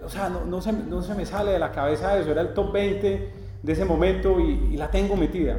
O 0.05 0.09
sea, 0.09 0.28
no, 0.31 0.61
se, 0.62 0.73
me 0.73 1.26
sale 1.26 1.52
de 1.52 1.59
la 1.59 1.73
cabeza 1.73 2.17
eso, 2.19 2.31
era 2.31 2.40
el 2.40 2.55
top 2.55 2.73
20 2.73 3.33
de 3.62 3.73
ese 3.73 3.85
momento 3.85 4.40
y, 4.40 4.71
y 4.73 4.76
la 4.76 4.90
tengo 4.90 5.17
metida. 5.17 5.57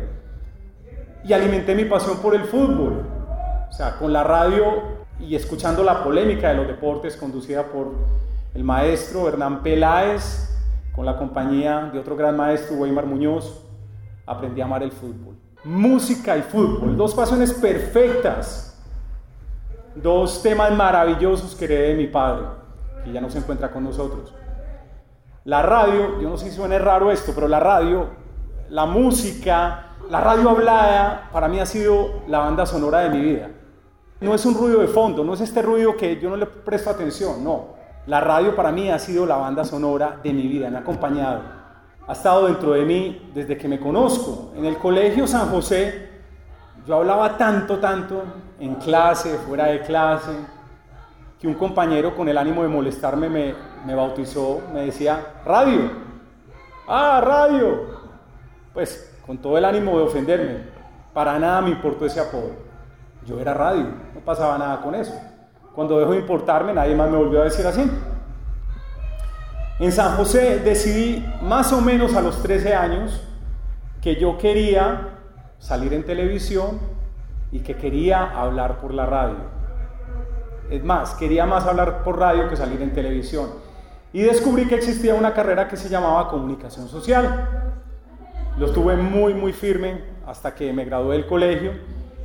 Y 1.24 1.34
alimenté 1.34 1.76
mi 1.76 1.86
pasión 1.86 2.18
por 2.20 2.34
el 2.34 2.46
fútbol, 2.46 3.06
o 3.70 3.74
sea, 3.74 3.98
con 3.98 4.14
la 4.14 4.24
radio 4.24 5.00
y 5.20 5.36
escuchando 5.36 5.84
la 5.84 6.04
polémica 6.04 6.50
de 6.50 6.56
los 6.56 6.68
deportes 6.68 7.18
conducida 7.18 7.66
por 7.66 7.92
el 8.56 8.64
maestro 8.64 9.28
Hernán 9.28 9.62
Peláez, 9.62 10.58
con 10.96 11.06
la 11.06 11.18
compañía 11.18 11.90
de 11.94 12.00
otro 12.00 12.16
gran 12.16 12.36
maestro, 12.36 12.78
Weimar 12.78 13.06
Muñoz, 13.06 13.64
aprendí 14.26 14.62
a 14.62 14.66
amar 14.66 14.82
el 14.82 14.92
fútbol. 14.92 15.36
Música 15.64 16.38
y 16.38 16.42
fútbol, 16.42 16.96
dos 16.96 17.14
pasiones 17.14 17.54
perfectas 17.54 18.70
dos 19.96 20.42
temas 20.42 20.72
maravillosos 20.72 21.56
que 21.56 21.66
heredé 21.66 21.90
de 21.90 21.96
mi 21.96 22.08
padre, 22.08 22.46
que 23.04 23.12
ya 23.12 23.22
no 23.22 23.30
se 23.30 23.40
encuentra 23.40 23.72
con 23.72 23.84
nosotros. 23.84 24.34
La 25.46 25.62
radio, 25.62 26.22
yo 26.22 26.30
no 26.30 26.38
sé 26.38 26.50
si 26.50 26.56
suena 26.56 26.78
raro 26.78 27.12
esto, 27.12 27.32
pero 27.34 27.48
la 27.48 27.60
radio, 27.60 28.08
la 28.70 28.86
música, 28.86 29.96
la 30.10 30.22
radio 30.22 30.50
hablada, 30.50 31.30
para 31.32 31.48
mí 31.48 31.60
ha 31.60 31.66
sido 31.66 32.22
la 32.28 32.40
banda 32.40 32.66
sonora 32.66 33.00
de 33.00 33.10
mi 33.10 33.22
vida. 33.22 33.50
No 34.22 34.36
es 34.36 34.46
un 34.46 34.56
ruido 34.56 34.82
de 34.82 34.88
fondo, 34.88 35.24
no 35.24 35.34
es 35.34 35.42
este 35.42 35.62
ruido 35.62 35.96
que 35.96 36.20
yo 36.20 36.30
no 36.30 36.36
le 36.36 36.46
presto 36.46 36.90
atención, 36.90 37.44
no. 37.44 37.80
La 38.06 38.20
radio 38.20 38.56
para 38.56 38.72
mí 38.72 38.90
ha 38.90 39.00
sido 39.00 39.26
la 39.26 39.38
banda 39.38 39.64
sonora 39.64 40.20
de 40.24 40.34
mi 40.34 40.48
vida, 40.48 40.70
me 40.70 40.78
ha 40.78 40.82
acompañado. 40.82 41.59
Ha 42.10 42.14
estado 42.14 42.48
dentro 42.48 42.72
de 42.72 42.86
mí 42.86 43.30
desde 43.36 43.56
que 43.56 43.68
me 43.68 43.80
conozco. 43.80 44.52
En 44.56 44.66
el 44.66 44.80
Colegio 44.80 45.28
San 45.28 45.48
José 45.52 46.10
yo 46.84 46.96
hablaba 46.96 47.38
tanto, 47.38 47.78
tanto, 47.78 48.24
en 48.60 48.74
clase, 48.76 49.38
fuera 49.48 49.68
de 49.68 49.82
clase, 49.82 50.32
que 51.40 51.48
un 51.48 51.54
compañero 51.54 52.16
con 52.16 52.28
el 52.28 52.40
ánimo 52.40 52.64
de 52.64 52.68
molestarme 52.68 53.30
me, 53.30 53.54
me 53.86 53.94
bautizó, 53.94 54.60
me 54.74 54.86
decía, 54.86 55.24
radio. 55.46 55.82
Ah, 56.88 57.22
radio. 57.24 58.00
Pues 58.74 59.16
con 59.24 59.38
todo 59.38 59.60
el 59.60 59.66
ánimo 59.66 59.96
de 60.00 60.06
ofenderme, 60.06 60.64
para 61.14 61.38
nada 61.38 61.62
me 61.62 61.70
importó 61.70 62.08
ese 62.08 62.20
apodo. 62.20 62.54
Yo 63.28 63.40
era 63.40 63.54
radio, 63.54 63.86
no 64.16 64.20
pasaba 64.22 64.58
nada 64.58 64.82
con 64.82 64.96
eso. 64.96 65.14
Cuando 65.76 66.00
dejó 66.00 66.14
de 66.14 66.22
importarme, 66.22 66.74
nadie 66.74 66.96
más 66.96 67.08
me 67.08 67.18
volvió 67.18 67.42
a 67.42 67.44
decir 67.44 67.68
así. 67.68 67.88
En 69.80 69.94
San 69.94 70.18
José 70.18 70.60
decidí 70.60 71.26
más 71.42 71.72
o 71.72 71.80
menos 71.80 72.14
a 72.14 72.22
los 72.22 72.44
13 72.44 72.76
años 72.76 73.22
que 74.02 74.18
yo 74.18 74.38
quería 74.38 75.20
salir 75.58 75.94
en 75.94 76.04
televisión 76.04 76.80
y 77.50 77.60
que 77.60 77.76
quería 77.78 78.24
hablar 78.24 78.82
por 78.82 78.94
la 78.94 79.06
radio. 79.06 79.38
Es 80.70 80.84
más, 80.84 81.14
quería 81.16 81.46
más 81.46 81.66
hablar 81.66 82.04
por 82.04 82.20
radio 82.20 82.50
que 82.50 82.58
salir 82.58 82.82
en 82.82 82.92
televisión. 82.92 83.52
Y 84.12 84.22
descubrí 84.22 84.68
que 84.68 84.76
existía 84.76 85.16
una 85.16 85.34
carrera 85.34 85.70
que 85.70 85.78
se 85.78 85.88
llamaba 85.88 86.28
comunicación 86.28 86.90
social. 86.90 87.48
Lo 88.58 88.66
estuve 88.66 88.98
muy, 88.98 89.34
muy 89.34 89.54
firme 89.54 90.02
hasta 90.28 90.54
que 90.56 90.74
me 90.74 90.84
gradué 90.84 91.16
del 91.16 91.26
colegio 91.26 91.72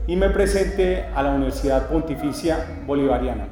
y 0.08 0.16
me 0.16 0.28
presenté 0.28 1.06
a 1.14 1.22
la 1.22 1.30
Universidad 1.30 1.88
Pontificia 1.88 2.82
Bolivariana. 2.84 3.46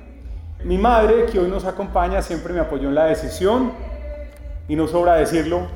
Mi 0.65 0.77
madre, 0.77 1.27
que 1.27 1.39
hoy 1.39 1.49
nos 1.49 1.65
acompaña, 1.65 2.21
siempre 2.21 2.53
me 2.53 2.61
apoyó 2.61 2.89
en 2.89 2.97
la 2.97 3.07
decisión 3.07 3.92
y 4.73 4.75
no 4.75 4.89
sobra 4.89 5.17
decirlo, 5.17 5.67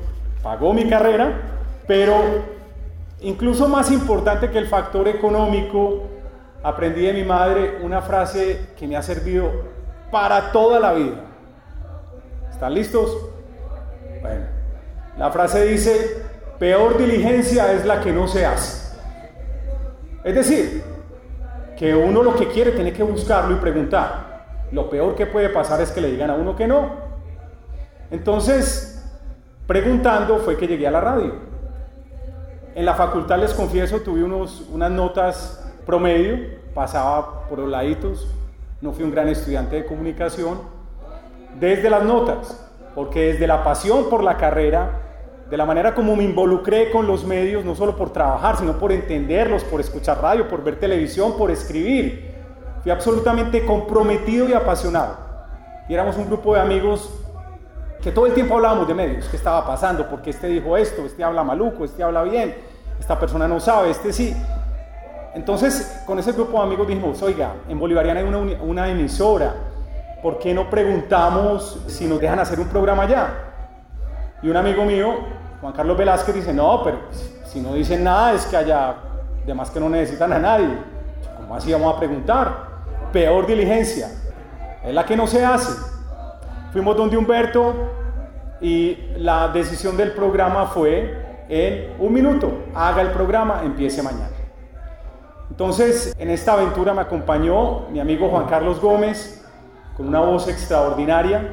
pagó 0.41 0.73
mi 0.73 0.89
carrera, 0.89 1.31
pero 1.85 2.15
incluso 3.21 3.67
más 3.67 3.91
importante 3.91 4.49
que 4.49 4.57
el 4.57 4.65
factor 4.65 5.07
económico, 5.07 6.01
aprendí 6.63 7.03
de 7.03 7.13
mi 7.13 7.23
madre 7.23 7.77
una 7.83 8.01
frase 8.01 8.69
que 8.75 8.87
me 8.87 8.97
ha 8.97 9.03
servido 9.03 9.51
para 10.09 10.51
toda 10.51 10.79
la 10.79 10.93
vida. 10.93 11.13
¿Están 12.49 12.73
listos? 12.73 13.15
Bueno, 14.19 14.45
la 15.15 15.29
frase 15.29 15.67
dice, 15.67 16.23
peor 16.57 16.97
diligencia 16.97 17.73
es 17.73 17.85
la 17.85 18.01
que 18.01 18.11
no 18.11 18.27
se 18.27 18.47
hace. 18.47 18.97
Es 20.23 20.33
decir, 20.33 20.83
que 21.77 21.93
uno 21.93 22.23
lo 22.23 22.35
que 22.35 22.47
quiere 22.47 22.71
tiene 22.71 22.93
que 22.93 23.03
buscarlo 23.03 23.57
y 23.57 23.59
preguntar. 23.59 24.45
Lo 24.71 24.89
peor 24.89 25.13
que 25.13 25.27
puede 25.27 25.49
pasar 25.49 25.81
es 25.81 25.91
que 25.91 26.01
le 26.01 26.09
digan 26.09 26.31
a 26.31 26.33
uno 26.33 26.55
que 26.55 26.65
no. 26.65 27.06
Entonces, 28.11 29.03
preguntando 29.65 30.37
fue 30.39 30.57
que 30.57 30.67
llegué 30.67 30.87
a 30.87 30.91
la 30.91 31.01
radio. 31.01 31.33
En 32.75 32.85
la 32.85 32.93
facultad, 32.93 33.39
les 33.39 33.53
confieso, 33.53 34.01
tuve 34.01 34.23
unos, 34.23 34.67
unas 34.71 34.91
notas 34.91 35.63
promedio, 35.85 36.37
pasaba 36.73 37.47
por 37.47 37.59
los 37.59 37.69
laditos, 37.69 38.27
no 38.81 38.91
fui 38.91 39.03
un 39.03 39.11
gran 39.11 39.27
estudiante 39.29 39.77
de 39.77 39.85
comunicación, 39.85 40.59
desde 41.59 41.89
las 41.89 42.03
notas, 42.03 42.69
porque 42.93 43.33
desde 43.33 43.47
la 43.47 43.63
pasión 43.63 44.09
por 44.09 44.23
la 44.23 44.37
carrera 44.37 45.07
de 45.49 45.57
la 45.57 45.65
manera 45.65 45.95
como 45.95 46.15
me 46.15 46.23
involucré 46.23 46.91
con 46.91 47.07
los 47.07 47.23
medios, 47.23 47.63
no 47.63 47.73
solo 47.73 47.95
por 47.95 48.11
trabajar, 48.11 48.57
sino 48.57 48.77
por 48.77 48.91
entenderlos, 48.91 49.63
por 49.63 49.79
escuchar 49.79 50.21
radio, 50.21 50.47
por 50.47 50.63
ver 50.63 50.79
televisión, 50.79 51.37
por 51.37 51.51
escribir. 51.51 52.35
Fui 52.83 52.91
absolutamente 52.91 53.65
comprometido 53.65 54.47
y 54.49 54.53
apasionado. 54.53 55.15
Y 55.87 55.93
éramos 55.93 56.17
un 56.17 56.27
grupo 56.27 56.53
de 56.53 56.59
amigos 56.59 57.09
que 58.07 58.13
todo 58.13 58.25
el 58.25 58.33
tiempo 58.33 58.55
hablábamos 58.55 58.87
de 58.87 58.93
medios, 58.93 59.25
qué 59.25 59.35
estaba 59.35 59.67
pasando, 59.67 60.07
porque 60.09 60.29
este 60.29 60.47
dijo 60.47 60.77
esto, 60.77 61.05
este 61.05 61.25
habla 61.25 61.43
maluco, 61.43 61.83
este 61.83 62.01
habla 62.03 62.23
bien, 62.23 62.55
esta 62.97 63.19
persona 63.19 63.49
no 63.49 63.59
sabe, 63.59 63.89
este 63.89 64.13
sí. 64.13 64.33
Entonces, 65.35 66.03
con 66.05 66.17
ese 66.17 66.31
grupo 66.31 66.57
de 66.57 66.63
amigos 66.63 66.87
dijimos, 66.87 67.21
oiga, 67.21 67.55
en 67.67 67.77
Bolivariana 67.77 68.21
hay 68.21 68.25
una, 68.25 68.37
una 68.61 68.87
emisora, 68.87 69.53
¿por 70.23 70.39
qué 70.39 70.53
no 70.53 70.69
preguntamos 70.69 71.81
si 71.87 72.05
nos 72.05 72.21
dejan 72.21 72.39
hacer 72.39 72.61
un 72.61 72.69
programa 72.69 73.03
allá? 73.03 73.27
Y 74.41 74.47
un 74.47 74.55
amigo 74.55 74.85
mío 74.85 75.15
Juan 75.59 75.73
Carlos 75.73 75.97
Velázquez 75.97 76.33
dice, 76.33 76.53
no, 76.53 76.81
pero 76.85 76.99
si 77.45 77.59
no 77.59 77.73
dicen 77.73 78.05
nada 78.05 78.31
es 78.31 78.45
que 78.45 78.55
haya 78.55 78.95
demás 79.45 79.69
que 79.69 79.81
no 79.81 79.89
necesitan 79.89 80.31
a 80.31 80.39
nadie. 80.39 80.69
¿Cómo 81.35 81.57
así 81.57 81.73
vamos 81.73 81.93
a 81.93 81.99
preguntar? 81.99 82.67
Peor 83.11 83.45
diligencia. 83.45 84.07
Es 84.85 84.93
la 84.93 85.03
que 85.03 85.17
no 85.17 85.27
se 85.27 85.43
hace. 85.43 85.96
Fuimos 86.77 86.95
donde 86.95 87.17
Humberto 87.17 87.73
y 88.61 88.99
la 89.17 89.47
decisión 89.47 89.97
del 89.97 90.11
programa 90.11 90.67
fue 90.67 91.45
en 91.49 91.95
un 91.97 92.13
minuto, 92.13 92.65
haga 92.75 93.01
el 93.01 93.09
programa, 93.09 93.63
empiece 93.63 94.03
mañana. 94.03 94.29
Entonces, 95.49 96.13
en 96.19 96.29
esta 96.29 96.53
aventura 96.53 96.93
me 96.93 97.01
acompañó 97.01 97.89
mi 97.89 97.99
amigo 97.99 98.29
Juan 98.29 98.45
Carlos 98.45 98.79
Gómez, 98.79 99.43
con 99.95 100.07
una 100.07 100.19
voz 100.19 100.47
extraordinaria. 100.49 101.49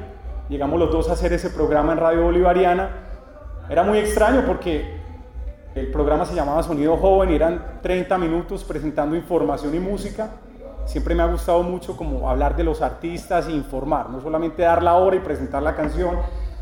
Llegamos 0.50 0.78
los 0.78 0.92
dos 0.92 1.08
a 1.08 1.14
hacer 1.14 1.32
ese 1.32 1.48
programa 1.48 1.94
en 1.94 2.00
Radio 2.00 2.24
Bolivariana 2.24 2.90
era 3.70 3.82
muy 3.82 3.96
extraño 3.96 4.44
porque 4.46 5.00
el 5.74 5.90
programa 5.90 6.26
se 6.26 6.34
llamaba 6.34 6.62
Sonido 6.62 6.98
Joven 6.98 7.30
eran 7.30 7.80
30 7.80 8.18
minutos 8.18 8.62
presentando 8.62 9.16
información 9.16 9.74
y 9.74 9.80
música. 9.80 10.32
Siempre 10.86 11.14
me 11.14 11.22
ha 11.22 11.26
gustado 11.26 11.62
mucho 11.62 11.96
como 11.96 12.28
hablar 12.28 12.56
de 12.56 12.64
los 12.64 12.82
artistas 12.82 13.46
e 13.48 13.52
informar, 13.52 14.10
no 14.10 14.20
solamente 14.20 14.62
dar 14.62 14.82
la 14.82 14.94
hora 14.94 15.16
y 15.16 15.20
presentar 15.20 15.62
la 15.62 15.74
canción, 15.74 16.18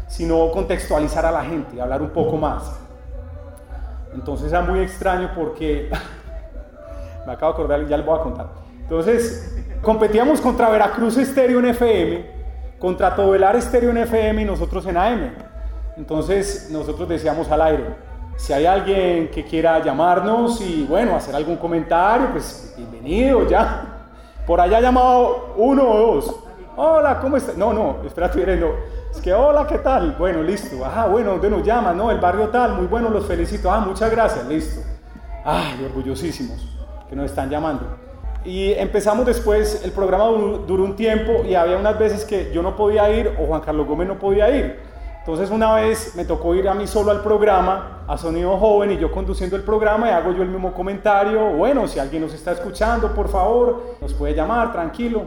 sino 0.07 0.51
contextualizar 0.51 1.27
a 1.27 1.33
la 1.33 1.45
gente, 1.45 1.81
hablar 1.81 2.03
un 2.03 2.11
poco 2.11 2.37
más. 2.37 2.79
Entonces 4.15 4.53
era 4.53 4.63
muy 4.63 4.81
extraño 4.81 5.31
porque, 5.35 5.91
me 7.27 7.33
acabo 7.33 7.53
de 7.53 7.57
acordar, 7.57 7.87
ya 7.87 7.97
les 7.97 8.07
voy 8.07 8.19
a 8.19 8.23
contar. 8.23 8.47
Entonces, 8.81 9.57
competíamos 9.81 10.41
contra 10.41 10.69
Veracruz 10.69 11.17
Estéreo 11.17 11.59
en 11.61 11.67
FM, 11.67 12.31
contra 12.79 13.15
Tobelar 13.15 13.57
Estéreo 13.57 13.91
en 13.91 13.99
FM 13.99 14.43
y 14.43 14.45
nosotros 14.45 14.87
en 14.87 14.97
AM. 14.97 15.31
Entonces 15.97 16.69
nosotros 16.71 17.09
decíamos 17.09 17.51
al 17.51 17.63
aire, 17.63 17.85
si 18.37 18.53
hay 18.53 18.67
alguien 18.67 19.31
que 19.31 19.45
quiera 19.45 19.79
llamarnos 19.83 20.61
y 20.61 20.85
bueno, 20.89 21.15
hacer 21.15 21.35
algún 21.35 21.57
comentario, 21.57 22.29
pues 22.33 22.75
bienvenido 22.77 23.47
ya. 23.49 23.92
Por 24.47 24.61
allá 24.61 24.81
llamado 24.81 25.55
uno 25.57 25.89
o 25.89 25.99
dos. 25.99 26.37
Hola, 26.77 27.21
¿cómo 27.21 27.37
estás? 27.37 27.57
No, 27.57 27.73
no, 27.73 27.99
espera, 28.05 28.27
estoy 28.27 28.45
viendo. 28.45 28.75
Es 29.11 29.21
que, 29.21 29.33
hola, 29.33 29.67
¿qué 29.67 29.79
tal? 29.79 30.17
Bueno, 30.19 30.43
listo. 30.43 30.85
Ajá, 30.85 31.07
bueno, 31.07 31.33
¿dónde 31.33 31.51
nos 31.51 31.63
llama? 31.63 31.93
No, 31.93 32.11
el 32.11 32.19
barrio 32.19 32.49
tal, 32.49 32.75
muy 32.75 32.87
bueno, 32.87 33.09
los 33.09 33.27
felicito. 33.27 33.71
Ah, 33.71 33.81
muchas 33.81 34.11
gracias, 34.11 34.45
listo. 34.49 34.81
Ay, 35.45 35.85
orgullosísimos 35.85 36.59
que 37.09 37.15
nos 37.15 37.27
están 37.27 37.51
llamando. 37.51 37.85
Y 38.45 38.73
empezamos 38.73 39.25
después, 39.27 39.83
el 39.85 39.93
programa 39.93 40.25
duró 40.25 40.83
un 40.83 40.97
tiempo 40.97 41.45
y 41.45 41.55
había 41.55 41.77
unas 41.77 41.97
veces 41.97 42.25
que 42.25 42.51
yo 42.53 42.63
no 42.63 42.75
podía 42.75 43.09
ir 43.11 43.37
o 43.41 43.47
Juan 43.47 43.61
Carlos 43.61 43.87
Gómez 43.87 44.09
no 44.09 44.19
podía 44.19 44.51
ir. 44.51 44.81
Entonces 45.23 45.51
una 45.51 45.75
vez 45.75 46.17
me 46.17 46.25
tocó 46.25 46.53
ir 46.53 46.69
a 46.69 46.75
mí 46.75 46.89
solo 46.89 47.13
al 47.13 47.23
programa, 47.23 48.03
a 48.09 48.19
Sonido 48.19 48.59
Joven, 48.59 48.91
y 48.91 48.99
yo 48.99 49.13
conduciendo 49.13 49.55
el 49.55 49.63
programa 49.63 50.09
y 50.09 50.11
hago 50.11 50.33
yo 50.33 50.43
el 50.43 50.49
mismo 50.49 50.75
comentario. 50.75 51.51
Bueno, 51.51 51.87
si 51.87 52.01
alguien 52.01 52.23
nos 52.23 52.35
está 52.35 52.51
escuchando, 52.51 53.15
por 53.15 53.29
favor, 53.29 53.99
nos 54.01 54.13
puede 54.15 54.35
llamar, 54.35 54.73
tranquilo. 54.73 55.23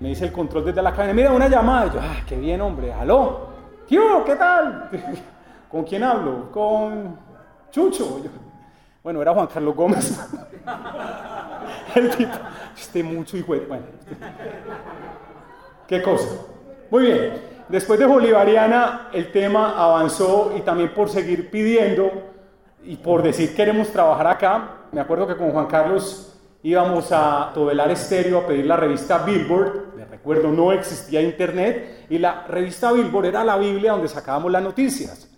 Me 0.00 0.10
dice 0.10 0.26
el 0.26 0.32
control 0.32 0.66
desde 0.66 0.82
la 0.82 0.92
cabina, 0.92 1.14
mira, 1.14 1.32
una 1.32 1.48
llamada. 1.48 1.86
Y 1.86 1.90
yo, 1.94 2.00
ah, 2.02 2.22
qué 2.28 2.36
bien, 2.36 2.60
hombre, 2.60 2.92
aló. 2.92 3.48
¿Qué, 3.88 3.98
¿Qué 4.26 4.36
tal? 4.36 4.90
¿Con 5.70 5.84
quién 5.84 6.02
hablo? 6.04 6.50
Con 6.52 7.16
Chucho. 7.70 8.20
bueno, 9.02 9.22
era 9.22 9.32
Juan 9.32 9.46
Carlos 9.46 9.74
Gómez. 9.74 10.28
el 11.94 12.10
tipo, 12.10 12.36
este 12.76 13.02
mucho 13.02 13.38
hijo. 13.38 13.54
Bueno, 13.66 13.86
qué 15.88 16.02
cosa. 16.02 16.28
Muy 16.90 17.04
bien. 17.04 17.52
Después 17.68 17.98
de 17.98 18.06
Bolivariana, 18.06 19.08
el 19.12 19.30
tema 19.32 19.74
avanzó 19.82 20.52
y 20.56 20.60
también 20.60 20.92
por 20.92 21.08
seguir 21.08 21.50
pidiendo 21.50 22.10
y 22.84 22.96
por 22.96 23.22
decir 23.22 23.54
queremos 23.54 23.88
trabajar 23.88 24.26
acá. 24.26 24.70
Me 24.92 25.00
acuerdo 25.00 25.26
que 25.26 25.36
con 25.36 25.50
Juan 25.52 25.66
Carlos 25.66 26.38
íbamos 26.62 27.10
a 27.12 27.50
Tobelar 27.54 27.90
Estéreo 27.90 28.38
a 28.38 28.46
pedir 28.46 28.66
la 28.66 28.76
revista 28.76 29.18
Billboard. 29.18 29.94
Me 29.96 30.04
recuerdo, 30.04 30.48
no 30.48 30.72
existía 30.72 31.22
internet 31.22 32.06
y 32.10 32.18
la 32.18 32.44
revista 32.46 32.92
Billboard 32.92 33.26
era 33.26 33.44
la 33.44 33.56
Biblia 33.56 33.92
donde 33.92 34.08
sacábamos 34.08 34.50
las 34.50 34.62
noticias. 34.62 35.28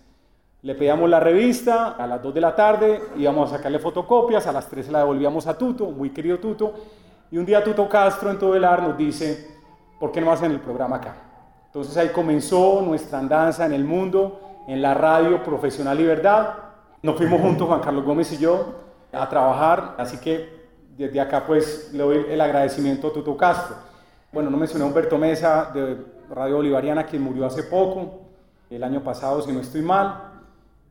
Le 0.61 0.73
pedíamos 0.73 1.09
la 1.09 1.19
revista 1.19 1.89
a 1.91 2.07
las 2.07 2.23
2 2.23 2.33
de 2.33 2.41
la 2.41 2.55
tarde, 2.55 2.99
íbamos 3.17 3.51
a 3.53 3.57
sacarle 3.57 3.77
fotocopias, 3.77 4.47
a 4.47 4.51
las 4.51 4.67
3 4.67 4.89
la 4.89 4.99
devolvíamos 4.99 5.45
a 5.45 5.55
Tuto, 5.55 5.85
muy 5.91 6.09
querido 6.09 6.39
Tuto, 6.39 6.73
Y 7.29 7.37
un 7.37 7.45
día 7.45 7.63
Tuto 7.63 7.87
Castro 7.87 8.31
en 8.31 8.39
todo 8.39 8.55
el 8.55 8.63
ar 8.63 8.81
nos 8.81 8.97
dice, 8.97 9.47
¿por 9.99 10.11
qué 10.11 10.21
no 10.21 10.31
hacen 10.31 10.51
el 10.51 10.59
programa 10.59 10.95
acá? 10.95 11.24
Entonces 11.75 11.97
ahí 11.97 12.07
comenzó 12.07 12.81
nuestra 12.81 13.19
andanza 13.19 13.65
en 13.65 13.73
el 13.73 13.83
mundo, 13.83 14.39
en 14.65 14.81
la 14.81 14.93
radio 14.93 15.43
profesional 15.43 15.99
y 15.99 16.05
verdad. 16.05 16.53
Nos 17.01 17.17
fuimos 17.17 17.41
juntos, 17.41 17.67
Juan 17.67 17.81
Carlos 17.81 18.05
Gómez 18.05 18.31
y 18.31 18.37
yo, 18.37 18.75
a 19.11 19.27
trabajar, 19.27 19.93
así 19.97 20.17
que 20.17 20.67
desde 20.95 21.19
acá 21.19 21.45
pues 21.45 21.91
le 21.91 22.01
doy 22.01 22.25
el 22.29 22.39
agradecimiento 22.39 23.09
a 23.09 23.11
Tuto 23.11 23.35
Castro. 23.35 23.75
Bueno, 24.31 24.49
no 24.49 24.55
mencioné 24.55 24.85
a 24.85 24.87
Humberto 24.87 25.17
Mesa 25.17 25.69
de 25.73 25.97
Radio 26.29 26.55
Bolivariana, 26.55 27.05
quien 27.05 27.21
murió 27.21 27.45
hace 27.45 27.63
poco, 27.63 28.21
el 28.69 28.81
año 28.81 29.03
pasado, 29.03 29.41
si 29.41 29.51
no 29.51 29.59
estoy 29.59 29.81
mal. 29.81 30.31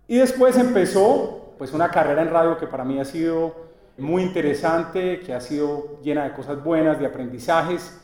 Y 0.06 0.18
después 0.18 0.58
empezó 0.58 1.54
pues 1.56 1.72
una 1.72 1.88
carrera 1.88 2.20
en 2.20 2.28
radio 2.28 2.58
que 2.58 2.66
para 2.66 2.84
mí 2.84 3.00
ha 3.00 3.06
sido 3.06 3.54
muy 3.96 4.22
interesante, 4.22 5.20
que 5.20 5.32
ha 5.32 5.40
sido 5.40 5.98
llena 6.02 6.24
de 6.24 6.34
cosas 6.34 6.62
buenas, 6.62 6.98
de 6.98 7.06
aprendizajes. 7.06 8.02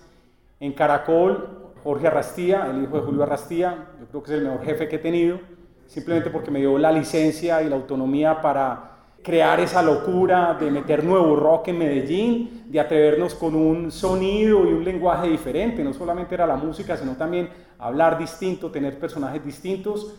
En 0.61 0.73
Caracol, 0.73 1.60
Jorge 1.83 2.07
Arrastía, 2.07 2.69
el 2.71 2.83
hijo 2.85 2.97
de 2.97 3.03
Julio 3.03 3.23
Arrastía, 3.23 3.89
yo 4.01 4.07
creo 4.07 4.23
que 4.23 4.33
es 4.33 4.39
el 4.39 4.45
mejor 4.45 4.65
jefe 4.65 4.89
que 4.89 4.97
he 4.97 5.01
tenido, 5.01 5.39
simplemente 5.87 6.31
porque 6.31 6.51
me 6.51 6.61
dio 6.61 6.77
la 6.79 6.93
licencia 6.93 7.63
y 7.63 7.69
la 7.69 7.77
autonomía 7.77 8.41
para 8.41 8.91
crear 9.23 9.61
esa 9.61 9.83
locura 9.83 10.57
de 10.59 10.71
meter 10.71 11.05
nuevo 11.05 11.37
rock 11.37 11.69
en 11.69 11.79
Medellín, 11.79 12.65
de 12.67 12.81
atrevernos 12.81 13.35
con 13.35 13.55
un 13.55 13.91
sonido 13.91 14.65
y 14.67 14.73
un 14.73 14.85
lenguaje 14.85 15.29
diferente, 15.29 15.85
no 15.85 15.93
solamente 15.93 16.35
era 16.35 16.47
la 16.47 16.57
música, 16.57 16.97
sino 16.97 17.13
también 17.17 17.51
hablar 17.79 18.19
distinto, 18.19 18.71
tener 18.71 18.99
personajes 18.99 19.45
distintos. 19.45 20.15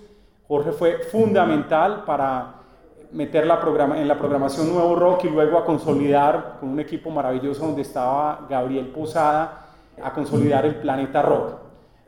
Jorge 0.48 0.72
fue 0.72 1.00
fundamental 1.12 2.04
para 2.06 2.56
meter 3.12 3.46
la 3.46 3.60
programa, 3.60 4.00
en 4.00 4.08
la 4.08 4.18
programación 4.18 4.72
nuevo 4.72 4.96
rock 4.96 5.26
y 5.26 5.30
luego 5.30 5.58
a 5.58 5.66
consolidar 5.66 6.58
con 6.60 6.70
un 6.70 6.80
equipo 6.80 7.10
maravilloso 7.10 7.66
donde 7.66 7.82
estaba 7.82 8.46
Gabriel 8.50 8.88
Posada, 8.88 9.61
a 10.02 10.14
consolidar 10.14 10.66
el 10.66 10.76
planeta 10.76 11.22
rock. 11.22 11.60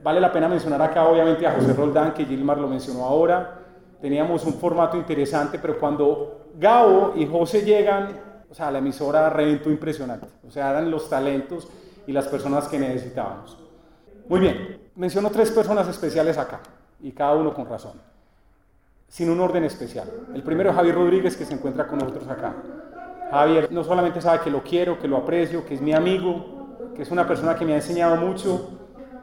Vale 0.01 0.19
la 0.19 0.31
pena 0.31 0.47
mencionar 0.47 0.81
acá 0.81 1.05
obviamente 1.05 1.47
a 1.47 1.53
José 1.53 1.73
Roldán, 1.73 2.13
que 2.13 2.25
Gilmar 2.25 2.57
lo 2.57 2.67
mencionó 2.67 3.05
ahora. 3.05 3.59
Teníamos 4.01 4.43
un 4.45 4.55
formato 4.55 4.97
interesante, 4.97 5.59
pero 5.59 5.79
cuando 5.79 6.49
Gabo 6.55 7.13
y 7.15 7.25
José 7.25 7.63
llegan, 7.63 8.19
o 8.49 8.53
sea, 8.53 8.69
la 8.69 8.79
emisora 8.79 9.29
reventó 9.29 9.71
impresionante. 9.71 10.27
O 10.45 10.51
sea, 10.51 10.71
eran 10.71 10.91
los 10.91 11.09
talentos 11.09 11.69
y 12.05 12.11
las 12.11 12.27
personas 12.27 12.67
que 12.67 12.77
necesitábamos. 12.77 13.57
Muy 14.27 14.39
bien, 14.39 14.79
menciono 14.95 15.29
tres 15.29 15.51
personas 15.51 15.87
especiales 15.87 16.37
acá, 16.37 16.59
y 17.01 17.11
cada 17.11 17.35
uno 17.35 17.53
con 17.53 17.65
razón, 17.65 17.93
sin 19.07 19.29
un 19.29 19.39
orden 19.39 19.63
especial. 19.63 20.09
El 20.33 20.43
primero 20.43 20.69
es 20.69 20.75
Javier 20.75 20.95
Rodríguez, 20.95 21.37
que 21.37 21.45
se 21.45 21.53
encuentra 21.53 21.87
con 21.87 21.99
nosotros 21.99 22.27
acá. 22.27 22.53
Javier 23.31 23.71
no 23.71 23.83
solamente 23.83 24.21
sabe 24.21 24.41
que 24.41 24.51
lo 24.51 24.61
quiero, 24.63 24.99
que 24.99 25.07
lo 25.07 25.17
aprecio, 25.17 25.65
que 25.65 25.73
es 25.73 25.81
mi 25.81 25.93
amigo, 25.93 26.62
que 26.95 27.01
es 27.01 27.11
una 27.11 27.27
persona 27.27 27.55
que 27.55 27.65
me 27.65 27.73
ha 27.73 27.77
enseñado 27.77 28.15
mucho. 28.15 28.71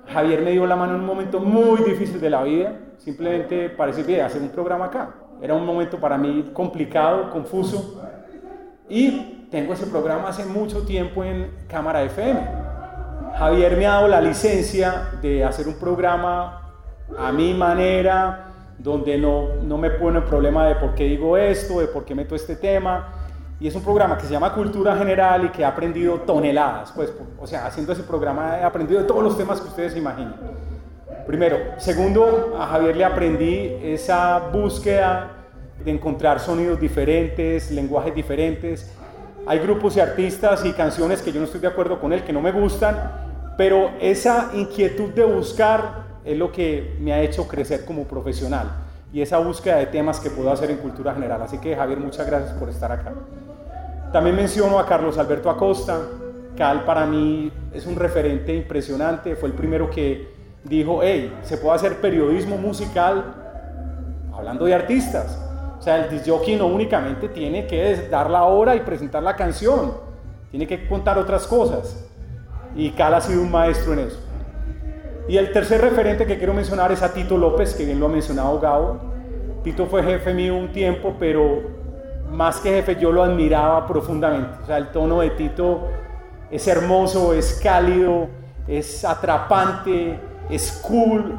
Javier 0.07 0.43
me 0.43 0.51
dio 0.53 0.67
la 0.67 0.77
mano 0.77 0.95
en 0.95 1.01
un 1.01 1.07
momento 1.07 1.41
muy 1.41 1.83
difícil 1.83 2.21
de 2.21 2.31
la 2.31 2.43
vida, 2.43 2.73
simplemente 2.99 3.71
parece 3.71 4.05
que 4.05 4.21
hacer 4.21 4.43
un 4.43 4.51
programa 4.51 4.87
acá. 4.87 5.15
Era 5.41 5.55
un 5.55 5.65
momento 5.65 5.99
para 5.99 6.19
mí 6.19 6.51
complicado, 6.53 7.31
confuso. 7.31 8.03
Y 8.89 9.47
tengo 9.51 9.73
ese 9.73 9.87
programa 9.87 10.29
hace 10.29 10.45
mucho 10.45 10.83
tiempo 10.83 11.25
en 11.25 11.51
Cámara 11.69 12.03
FM. 12.03 12.41
Javier 13.39 13.77
me 13.77 13.87
ha 13.87 13.91
dado 13.93 14.09
la 14.09 14.21
licencia 14.21 15.11
de 15.23 15.45
hacer 15.45 15.67
un 15.69 15.75
programa 15.75 16.73
a 17.17 17.33
mi 17.33 17.55
manera, 17.55 18.47
donde 18.79 19.17
no, 19.17 19.57
no 19.63 19.79
me 19.79 19.91
pone 19.91 20.19
el 20.19 20.25
problema 20.25 20.67
de 20.67 20.75
por 20.75 20.95
qué 20.95 21.05
digo 21.05 21.37
esto, 21.37 21.81
de 21.81 21.87
por 21.87 22.05
qué 22.05 22.15
meto 22.15 22.35
este 22.35 22.57
tema. 22.57 23.20
Y 23.61 23.69
es 23.69 23.75
un 23.75 23.83
programa 23.83 24.17
que 24.17 24.25
se 24.25 24.33
llama 24.33 24.55
Cultura 24.55 24.97
General 24.97 25.45
y 25.45 25.51
que 25.51 25.61
he 25.61 25.65
aprendido 25.67 26.21
toneladas. 26.21 26.93
Pues, 26.93 27.13
o 27.39 27.47
sea, 27.47 27.67
haciendo 27.67 27.93
ese 27.93 28.03
programa 28.03 28.59
he 28.59 28.65
aprendido 28.65 29.03
de 29.03 29.07
todos 29.07 29.23
los 29.23 29.37
temas 29.37 29.61
que 29.61 29.69
ustedes 29.69 29.93
se 29.93 29.99
imaginen. 29.99 30.35
Primero. 31.27 31.59
Segundo, 31.77 32.57
a 32.59 32.67
Javier 32.67 32.97
le 32.97 33.05
aprendí 33.05 33.77
esa 33.83 34.39
búsqueda 34.51 35.31
de 35.85 35.91
encontrar 35.91 36.41
sonidos 36.41 36.81
diferentes, 36.81 37.71
lenguajes 37.71 38.15
diferentes. 38.15 38.91
Hay 39.47 39.59
grupos 39.59 39.97
y 39.97 40.01
artistas 40.01 40.65
y 40.65 40.73
canciones 40.73 41.21
que 41.21 41.31
yo 41.31 41.41
no 41.41 41.45
estoy 41.45 41.61
de 41.61 41.69
acuerdo 41.69 42.01
con 42.01 42.15
él, 42.15 42.25
que 42.25 42.33
no 42.33 42.41
me 42.41 42.53
gustan, 42.53 42.97
pero 43.59 43.91
esa 44.01 44.51
inquietud 44.55 45.11
de 45.11 45.25
buscar 45.25 46.21
es 46.25 46.39
lo 46.39 46.51
que 46.51 46.97
me 46.99 47.13
ha 47.13 47.21
hecho 47.21 47.47
crecer 47.47 47.85
como 47.85 48.05
profesional 48.05 48.71
y 49.13 49.23
esa 49.23 49.39
búsqueda 49.39 49.77
de 49.77 49.87
temas 49.87 50.21
que 50.21 50.31
puedo 50.31 50.51
hacer 50.51 50.71
en 50.71 50.79
cultura 50.79 51.15
general. 51.15 51.43
Así 51.43 51.59
que 51.59 51.75
Javier, 51.75 51.99
muchas 51.99 52.27
gracias 52.27 52.53
por 52.53 52.69
estar 52.69 52.93
acá. 52.93 53.13
También 54.13 54.35
menciono 54.35 54.79
a 54.79 54.87
Carlos 54.87 55.19
Alberto 55.19 55.51
Acosta. 55.51 56.01
Cal 56.57 56.85
para 56.85 57.07
mí 57.07 57.53
es 57.73 57.87
un 57.87 57.97
referente 57.97 58.55
impresionante, 58.55 59.37
fue 59.37 59.49
el 59.49 59.55
primero 59.55 59.89
que 59.89 60.29
dijo, 60.65 61.01
hey, 61.03 61.33
se 61.43 61.57
puede 61.57 61.77
hacer 61.77 62.01
periodismo 62.01 62.59
musical 62.59 63.35
hablando 64.35 64.65
de 64.65 64.75
artistas. 64.75 65.39
O 65.79 65.83
sea, 65.83 66.05
el 66.05 66.11
disjockey 66.11 66.57
no 66.57 66.67
únicamente 66.67 67.29
tiene 67.29 67.67
que 67.67 68.09
dar 68.11 68.29
la 68.29 68.45
hora 68.45 68.75
y 68.75 68.81
presentar 68.81 69.23
la 69.23 69.37
canción, 69.37 69.95
tiene 70.51 70.67
que 70.67 70.87
contar 70.89 71.17
otras 71.17 71.47
cosas. 71.47 72.07
Y 72.75 72.91
Cal 72.91 73.15
ha 73.15 73.21
sido 73.21 73.41
un 73.41 73.51
maestro 73.51 73.93
en 73.95 74.01
eso. 74.01 74.19
Y 75.29 75.37
el 75.39 75.53
tercer 75.53 75.81
referente 75.81 76.27
que 76.27 76.37
quiero 76.37 76.53
mencionar 76.53 76.91
es 76.91 77.03
a 77.03 77.15
Tito 77.15 77.39
López, 77.39 77.75
que 77.75 77.85
bien 77.85 78.01
lo 78.01 78.07
ha 78.07 78.09
mencionado 78.11 78.59
Gabo. 78.59 78.99
Tito 79.63 79.87
fue 79.87 80.03
jefe 80.03 80.35
mío 80.35 80.57
un 80.57 80.73
tiempo, 80.73 81.15
pero 81.19 81.80
más 82.31 82.61
que 82.61 82.71
jefe 82.71 82.97
yo 82.97 83.13
lo 83.13 83.23
admiraba 83.23 83.87
profundamente. 83.87 84.59
O 84.63 84.67
sea, 84.67 84.79
el 84.79 84.89
tono 84.89 85.21
de 85.21 85.31
Tito 85.31 85.89
es 86.51 86.67
hermoso, 86.69 87.33
es 87.35 87.61
cálido, 87.63 88.29
es 88.67 89.05
atrapante, 89.05 90.19
es 90.49 90.73
cool. 90.87 91.35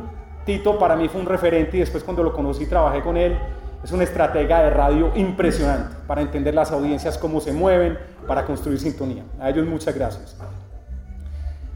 Tito 0.45 0.77
para 0.77 0.95
mí 0.95 1.07
fue 1.07 1.21
un 1.21 1.27
referente 1.27 1.77
y 1.77 1.79
después 1.81 2.03
cuando 2.03 2.23
lo 2.23 2.33
conocí 2.33 2.65
trabajé 2.65 3.01
con 3.01 3.17
él. 3.17 3.37
Es 3.83 3.91
una 3.91 4.03
estratega 4.03 4.61
de 4.61 4.69
radio 4.69 5.11
impresionante 5.15 5.95
para 6.05 6.21
entender 6.21 6.53
las 6.53 6.71
audiencias, 6.71 7.17
cómo 7.17 7.39
se 7.39 7.51
mueven, 7.51 7.97
para 8.27 8.45
construir 8.45 8.79
sintonía. 8.79 9.23
A 9.39 9.49
ellos 9.49 9.65
muchas 9.65 9.95
gracias. 9.95 10.37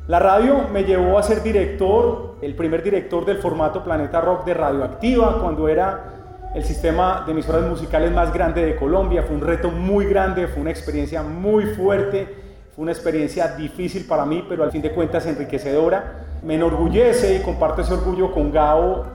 La 0.08 0.20
radio 0.20 0.68
me 0.72 0.84
llevó 0.84 1.18
a 1.18 1.24
ser 1.24 1.42
director, 1.42 2.36
el 2.44 2.56
primer 2.56 2.84
director 2.84 3.26
del 3.26 3.40
formato 3.40 3.84
Planeta 3.84 4.22
Rock 4.22 4.46
de 4.46 4.54
Radioactiva, 4.54 5.40
cuando 5.42 5.68
era 5.68 6.25
el 6.56 6.64
sistema 6.64 7.24
de 7.26 7.34
emisoras 7.34 7.70
musicales 7.70 8.12
más 8.12 8.34
grande 8.34 8.66
de 8.66 8.76
Colombia. 8.76 9.22
Fue 9.22 9.36
un 9.36 9.42
reto 9.42 9.70
muy 9.70 10.06
grande, 10.06 10.48
fue 10.48 10.62
una 10.62 10.72
experiencia 10.72 11.22
muy 11.22 11.66
fuerte 11.68 12.46
fue 12.76 12.84
una 12.84 12.92
experiencia 12.92 13.48
difícil 13.56 14.06
para 14.06 14.26
mí, 14.26 14.46
pero 14.50 14.66
al 14.66 14.72
fin 14.72 14.82
de 14.82 14.92
cuentas 14.92 15.26
enriquecedora. 15.26 16.26
Me 16.44 16.56
enorgullece 16.56 17.38
y 17.38 17.40
comparto 17.42 17.82
ese 17.82 17.94
orgullo 17.94 18.34
con 18.34 18.52
Gao 18.52 19.06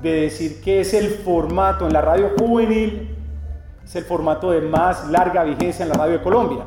de 0.00 0.22
decir 0.22 0.62
que 0.62 0.80
es 0.80 0.94
el 0.94 1.08
formato 1.08 1.86
en 1.86 1.92
la 1.92 2.00
radio 2.00 2.30
juvenil, 2.38 3.14
es 3.84 3.94
el 3.94 4.04
formato 4.04 4.50
de 4.52 4.62
más 4.62 5.10
larga 5.10 5.44
vigencia 5.44 5.82
en 5.82 5.90
la 5.90 5.96
radio 5.96 6.14
de 6.14 6.22
Colombia. 6.22 6.64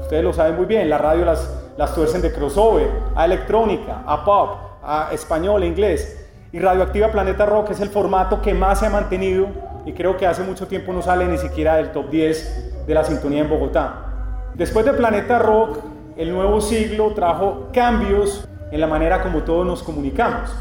Ustedes 0.00 0.24
lo 0.24 0.32
saben 0.32 0.56
muy 0.56 0.64
bien, 0.64 0.88
la 0.88 0.96
radio 0.96 1.26
las, 1.26 1.52
las 1.76 1.94
tuercen 1.94 2.22
de 2.22 2.32
crossover, 2.32 2.88
a 3.14 3.26
electrónica, 3.26 4.02
a 4.06 4.24
pop, 4.24 4.56
a 4.82 5.10
español, 5.12 5.60
a 5.60 5.66
inglés. 5.66 6.21
Y 6.52 6.58
Radioactiva 6.58 7.10
Planeta 7.10 7.46
Rock 7.46 7.70
es 7.70 7.80
el 7.80 7.88
formato 7.88 8.42
que 8.42 8.52
más 8.52 8.80
se 8.80 8.86
ha 8.86 8.90
mantenido 8.90 9.48
y 9.86 9.94
creo 9.94 10.18
que 10.18 10.26
hace 10.26 10.42
mucho 10.42 10.68
tiempo 10.68 10.92
no 10.92 11.00
sale 11.00 11.26
ni 11.26 11.38
siquiera 11.38 11.76
del 11.76 11.92
top 11.92 12.10
10 12.10 12.86
de 12.86 12.94
la 12.94 13.04
sintonía 13.04 13.40
en 13.40 13.48
Bogotá. 13.48 14.50
Después 14.54 14.84
de 14.84 14.92
Planeta 14.92 15.38
Rock, 15.38 15.78
el 16.14 16.30
nuevo 16.30 16.60
siglo 16.60 17.14
trajo 17.14 17.70
cambios 17.72 18.46
en 18.70 18.80
la 18.82 18.86
manera 18.86 19.22
como 19.22 19.44
todos 19.44 19.66
nos 19.66 19.82
comunicamos. 19.82 20.54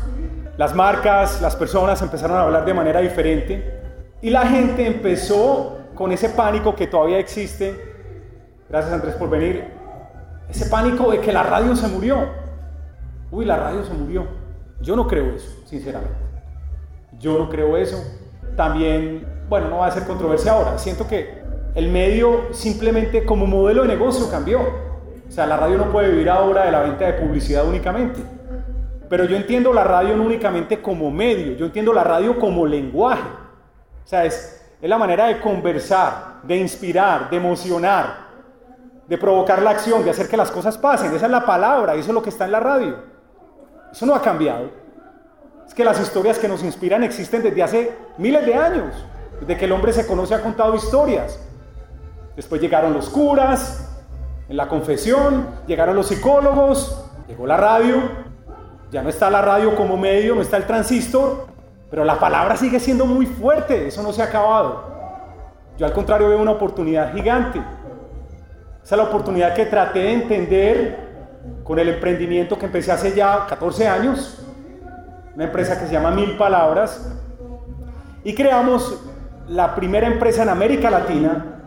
Las 0.57 0.73
marcas, 0.73 1.41
las 1.41 1.57
personas 1.57 2.01
empezaron 2.01 2.37
a 2.37 2.43
hablar 2.43 2.63
de 2.63 2.73
manera 2.73 3.01
diferente 3.01 3.81
y 4.21 4.29
la 4.29 4.47
gente 4.47 4.87
empezó 4.87 5.77
con 5.93 6.13
ese 6.13 6.29
pánico 6.29 6.73
que 6.73 6.87
todavía 6.87 7.19
existe. 7.19 7.75
Gracias 8.69 8.93
Andrés 8.93 9.15
por 9.15 9.29
venir. 9.29 9.65
Ese 10.49 10.67
pánico 10.67 11.11
de 11.11 11.19
que 11.19 11.33
la 11.33 11.43
radio 11.43 11.75
se 11.75 11.89
murió. 11.89 12.29
Uy, 13.29 13.43
la 13.43 13.57
radio 13.57 13.83
se 13.83 13.93
murió. 13.93 14.40
Yo 14.81 14.95
no 14.95 15.07
creo 15.07 15.35
eso, 15.35 15.61
sinceramente. 15.65 16.15
Yo 17.19 17.37
no 17.37 17.49
creo 17.49 17.77
eso. 17.77 18.03
También, 18.55 19.25
bueno, 19.47 19.69
no 19.69 19.77
va 19.79 19.87
a 19.87 19.91
ser 19.91 20.05
controversia 20.05 20.53
ahora. 20.53 20.77
Siento 20.77 21.07
que 21.07 21.41
el 21.75 21.89
medio 21.89 22.53
simplemente 22.53 23.23
como 23.25 23.45
modelo 23.45 23.83
de 23.83 23.89
negocio 23.89 24.29
cambió. 24.29 24.59
O 24.59 25.31
sea, 25.31 25.45
la 25.45 25.57
radio 25.57 25.77
no 25.77 25.91
puede 25.91 26.09
vivir 26.09 26.29
ahora 26.29 26.65
de 26.65 26.71
la 26.71 26.81
venta 26.81 27.05
de 27.05 27.13
publicidad 27.13 27.65
únicamente. 27.65 28.19
Pero 29.07 29.25
yo 29.25 29.35
entiendo 29.35 29.73
la 29.73 29.83
radio 29.83 30.15
no 30.15 30.23
únicamente 30.23 30.81
como 30.81 31.11
medio, 31.11 31.55
yo 31.55 31.65
entiendo 31.65 31.93
la 31.93 32.03
radio 32.03 32.39
como 32.39 32.65
lenguaje. 32.65 33.27
O 34.03 34.07
sea, 34.07 34.25
es, 34.25 34.61
es 34.81 34.89
la 34.89 34.97
manera 34.97 35.27
de 35.27 35.39
conversar, 35.39 36.41
de 36.43 36.57
inspirar, 36.57 37.29
de 37.29 37.37
emocionar, 37.37 38.31
de 39.07 39.17
provocar 39.17 39.61
la 39.61 39.71
acción, 39.71 40.03
de 40.03 40.09
hacer 40.09 40.27
que 40.27 40.37
las 40.37 40.49
cosas 40.49 40.77
pasen. 40.77 41.13
Esa 41.13 41.25
es 41.25 41.31
la 41.31 41.45
palabra, 41.45 41.93
eso 41.95 42.09
es 42.09 42.13
lo 42.13 42.21
que 42.21 42.29
está 42.29 42.45
en 42.45 42.51
la 42.51 42.59
radio. 42.59 42.95
Eso 43.91 44.05
no 44.05 44.15
ha 44.15 44.21
cambiado. 44.21 44.69
Es 45.67 45.73
que 45.73 45.85
las 45.85 45.99
historias 45.99 46.37
que 46.37 46.47
nos 46.47 46.63
inspiran 46.63 47.03
existen 47.03 47.43
desde 47.43 47.63
hace 47.63 47.97
miles 48.17 48.45
de 48.45 48.55
años. 48.55 48.93
Desde 49.39 49.57
que 49.57 49.65
el 49.65 49.71
hombre 49.71 49.93
se 49.93 50.05
conoce 50.05 50.35
ha 50.35 50.41
contado 50.41 50.75
historias. 50.75 51.39
Después 52.35 52.61
llegaron 52.61 52.93
los 52.93 53.09
curas, 53.09 53.87
En 54.49 54.57
la 54.57 54.67
confesión, 54.67 55.47
llegaron 55.65 55.95
los 55.95 56.07
psicólogos, 56.07 57.05
llegó 57.25 57.47
la 57.47 57.55
radio, 57.55 58.01
ya 58.91 59.01
no 59.01 59.07
está 59.07 59.29
la 59.29 59.41
radio 59.41 59.73
como 59.77 59.95
medio, 59.95 60.35
no 60.35 60.41
está 60.41 60.57
el 60.57 60.67
transistor, 60.67 61.47
pero 61.89 62.03
la 62.03 62.19
palabra 62.19 62.57
sigue 62.57 62.77
siendo 62.81 63.05
muy 63.05 63.25
fuerte, 63.25 63.87
eso 63.87 64.03
no 64.03 64.11
se 64.11 64.21
ha 64.21 64.25
acabado. 64.25 64.91
Yo 65.77 65.85
al 65.85 65.93
contrario 65.93 66.27
veo 66.27 66.41
una 66.41 66.51
oportunidad 66.51 67.13
gigante. 67.13 67.59
Esa 68.83 68.95
es 68.95 68.97
la 68.97 69.03
oportunidad 69.07 69.53
que 69.53 69.65
traté 69.65 69.99
de 69.99 70.13
entender 70.13 71.10
con 71.63 71.79
el 71.79 71.89
emprendimiento 71.89 72.57
que 72.57 72.65
empecé 72.65 72.91
hace 72.91 73.13
ya 73.15 73.45
14 73.47 73.87
años, 73.87 74.43
una 75.35 75.45
empresa 75.45 75.79
que 75.79 75.87
se 75.87 75.93
llama 75.93 76.11
Mil 76.11 76.37
Palabras, 76.37 77.13
y 78.23 78.35
creamos 78.35 78.99
la 79.47 79.75
primera 79.75 80.07
empresa 80.07 80.43
en 80.43 80.49
América 80.49 80.89
Latina, 80.89 81.61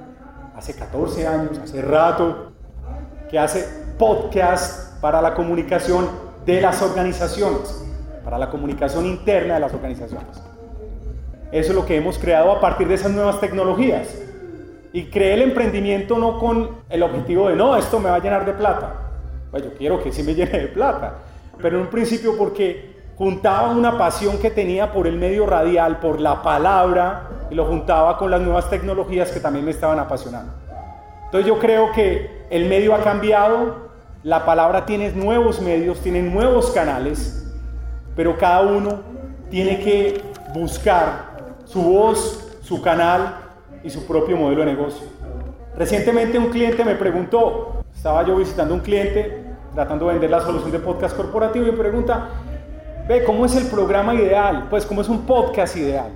hace 0.57 0.75
14 0.75 1.27
años, 1.27 1.59
hace 1.59 1.83
rato, 1.83 2.53
que 3.29 3.39
hace 3.39 3.67
podcast 3.99 5.01
para 5.01 5.21
la 5.21 5.35
comunicación 5.35 6.09
de 6.47 6.61
las 6.61 6.83
organizaciones, 6.83 7.85
para 8.25 8.39
la 8.39 8.51
comunicación 8.51 9.07
interna 9.07 9.55
de 9.55 9.61
las 9.61 9.75
organizaciones. 9.75 10.43
Eso 11.53 11.71
es 11.71 11.75
lo 11.75 11.87
que 11.87 11.97
hemos 11.97 12.19
creado 12.19 12.51
a 12.51 12.61
partir 12.61 12.89
de 12.89 12.95
esas 12.95 13.13
nuevas 13.13 13.41
tecnologías. 13.41 14.09
Y 14.93 15.05
creé 15.07 15.35
el 15.35 15.43
emprendimiento 15.43 16.19
no 16.19 16.39
con 16.39 16.71
el 16.89 17.03
objetivo 17.03 17.49
de, 17.49 17.57
no, 17.57 17.77
esto 17.77 17.99
me 18.01 18.11
va 18.11 18.17
a 18.17 18.21
llenar 18.21 18.45
de 18.45 18.53
plata. 18.53 18.95
Pues 19.55 19.63
yo 19.63 19.75
quiero 19.75 20.03
que 20.03 20.11
sí 20.11 20.25
me 20.25 20.35
llene 20.35 20.59
de 20.59 20.67
plata. 20.67 21.19
Pero 21.63 21.77
en 21.77 21.83
un 21.83 21.89
principio 21.89 22.37
porque 22.37 22.97
juntaba 23.17 23.71
una 23.71 23.97
pasión 23.97 24.39
que 24.39 24.51
tenía 24.51 24.93
por 24.93 25.07
el 25.07 25.17
medio 25.17 25.47
radial, 25.47 26.01
por 26.01 26.21
la 26.21 26.43
palabra, 26.43 27.29
y 27.53 27.55
lo 27.55 27.65
juntaba 27.65 28.19
con 28.19 28.33
las 28.33 28.41
nuevas 28.41 28.69
tecnologías 28.69 29.31
que 29.31 29.39
también 29.39 29.65
me 29.65 29.71
estaban 29.71 30.01
apasionando. 30.01 30.53
Entonces 31.27 31.47
yo 31.47 31.61
creo 31.61 31.93
que 31.93 32.47
el 32.51 32.69
medio 32.69 32.97
ha 32.97 33.05
cambiado, 33.05 33.91
la 34.25 34.45
palabra 34.45 34.87
tiene 34.87 35.13
nuevos 35.13 35.61
medios, 35.61 36.01
tiene 36.01 36.21
nuevos 36.21 36.73
canales, 36.73 37.47
pero 38.17 38.37
cada 38.37 38.63
uno 38.63 39.03
tiene 39.51 39.79
que 39.79 40.21
buscar 40.53 41.37
su 41.65 41.81
voz, 41.81 42.59
su 42.61 42.83
canal 42.83 43.37
y 43.85 43.91
su 43.91 44.05
propio 44.05 44.37
modelo 44.37 44.63
de 44.63 44.67
negocio. 44.67 45.07
Recientemente 45.77 46.39
un 46.39 46.51
cliente 46.51 46.85
me 46.85 46.97
preguntó, 46.97 47.85
estaba 47.95 48.25
yo 48.25 48.35
visitando 48.35 48.75
un 48.75 48.81
cliente 48.81 49.44
tratando 49.75 50.07
de 50.07 50.13
vender 50.13 50.31
la 50.31 50.41
solución 50.41 50.71
de 50.71 50.79
podcast 50.79 51.17
corporativo 51.17 51.67
y 51.67 51.73
pregunta, 51.73 52.29
ve, 53.09 53.25
¿cómo 53.25 53.45
es 53.45 53.57
el 53.57 53.67
programa 53.67 54.15
ideal? 54.15 54.69
Pues, 54.71 54.87
¿cómo 54.87 55.01
es 55.01 55.09
un 55.09 55.23
podcast 55.27 55.77
ideal? 55.77 56.11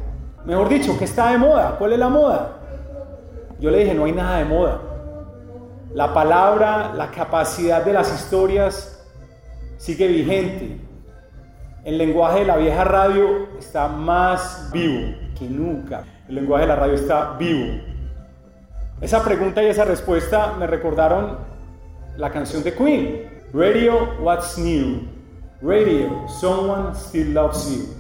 Mejor 0.45 0.69
dicho, 0.69 0.97
¿qué 0.99 1.05
está 1.05 1.33
de 1.33 1.39
moda? 1.39 1.77
¿Cuál 1.79 1.93
es 1.93 1.99
la 1.99 2.09
moda? 2.09 2.59
Yo 3.59 3.71
le 3.71 3.79
dije, 3.79 3.95
no 3.95 4.05
hay 4.05 4.13
nada 4.13 4.39
de 4.39 4.45
moda. 4.45 4.81
La 5.93 6.15
palabra, 6.15 6.93
la 6.95 7.11
capacidad 7.11 7.85
de 7.85 7.93
las 7.93 8.15
historias 8.15 9.05
sigue 9.77 10.07
vigente. 10.07 10.81
El 11.85 11.99
lenguaje 11.99 12.41
de 12.41 12.45
la 12.45 12.57
vieja 12.57 12.85
radio 12.85 13.49
está 13.59 13.89
más 13.89 14.71
vivo 14.73 15.15
que 15.37 15.47
nunca. 15.47 16.05
El 16.29 16.37
lenguaje 16.37 16.63
de 16.63 16.69
la 16.69 16.77
radio 16.77 16.95
está 16.95 17.37
vivo. 17.39 17.81
Esa 19.01 19.25
pregunta 19.25 19.63
y 19.63 19.67
esa 19.67 19.85
respuesta 19.85 20.55
me 20.59 20.67
recordaron 20.67 21.39
la 22.17 22.31
canción 22.31 22.63
de 22.63 22.75
Queen. 22.75 23.38
Radio, 23.53 24.21
what's 24.21 24.59
new? 24.59 25.09
Radio, 25.63 26.27
someone 26.27 26.95
still 26.95 27.29
loves 27.29 27.73
you. 27.73 27.95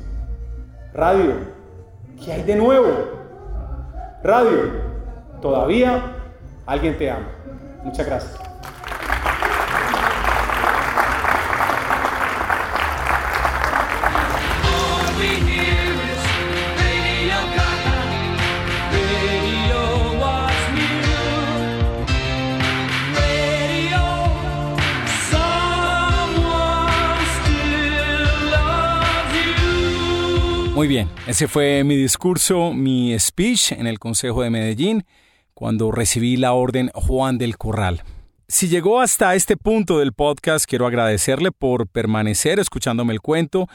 Radio, 0.92 1.46
¿qué 2.22 2.32
hay 2.34 2.42
de 2.42 2.54
nuevo? 2.54 2.92
Radio, 4.22 4.82
todavía 5.40 6.02
alguien 6.66 6.98
te 6.98 7.10
ama. 7.10 7.28
Muchas 7.82 8.04
gracias. 8.06 8.48
Muy 30.78 30.86
bien, 30.86 31.08
ese 31.26 31.48
fue 31.48 31.82
mi 31.82 31.96
discurso, 31.96 32.72
mi 32.72 33.18
speech 33.18 33.72
en 33.72 33.88
el 33.88 33.98
Consejo 33.98 34.44
de 34.44 34.50
Medellín 34.50 35.04
cuando 35.52 35.90
recibí 35.90 36.36
la 36.36 36.52
orden 36.52 36.92
Juan 36.94 37.36
del 37.36 37.58
Corral. 37.58 38.04
Si 38.46 38.68
llegó 38.68 39.00
hasta 39.00 39.34
este 39.34 39.56
punto 39.56 39.98
del 39.98 40.12
podcast, 40.12 40.66
quiero 40.66 40.86
agradecerle 40.86 41.50
por 41.50 41.88
permanecer 41.88 42.60
escuchándome 42.60 43.12
el 43.12 43.20
cuento, 43.20 43.66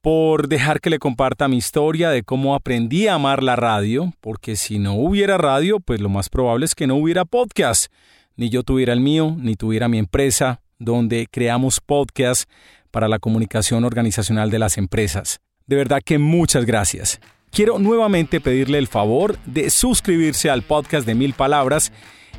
por 0.00 0.48
dejar 0.48 0.80
que 0.80 0.88
le 0.88 0.98
comparta 0.98 1.46
mi 1.46 1.58
historia 1.58 2.08
de 2.08 2.22
cómo 2.22 2.54
aprendí 2.54 3.06
a 3.06 3.16
amar 3.16 3.42
la 3.42 3.56
radio, 3.56 4.14
porque 4.22 4.56
si 4.56 4.78
no 4.78 4.94
hubiera 4.94 5.36
radio, 5.36 5.78
pues 5.78 6.00
lo 6.00 6.08
más 6.08 6.30
probable 6.30 6.64
es 6.64 6.74
que 6.74 6.86
no 6.86 6.94
hubiera 6.96 7.26
podcast, 7.26 7.92
ni 8.34 8.48
yo 8.48 8.62
tuviera 8.62 8.94
el 8.94 9.00
mío, 9.00 9.36
ni 9.38 9.56
tuviera 9.56 9.88
mi 9.88 9.98
empresa, 9.98 10.62
donde 10.78 11.26
creamos 11.30 11.82
podcast 11.82 12.48
para 12.90 13.08
la 13.08 13.18
comunicación 13.18 13.84
organizacional 13.84 14.50
de 14.50 14.58
las 14.58 14.78
empresas. 14.78 15.38
De 15.66 15.74
verdad 15.74 16.00
que 16.04 16.18
muchas 16.18 16.64
gracias. 16.64 17.20
Quiero 17.50 17.80
nuevamente 17.80 18.40
pedirle 18.40 18.78
el 18.78 18.86
favor 18.86 19.36
de 19.46 19.68
suscribirse 19.70 20.48
al 20.48 20.62
podcast 20.62 21.04
de 21.04 21.16
Mil 21.16 21.32
Palabras 21.32 21.90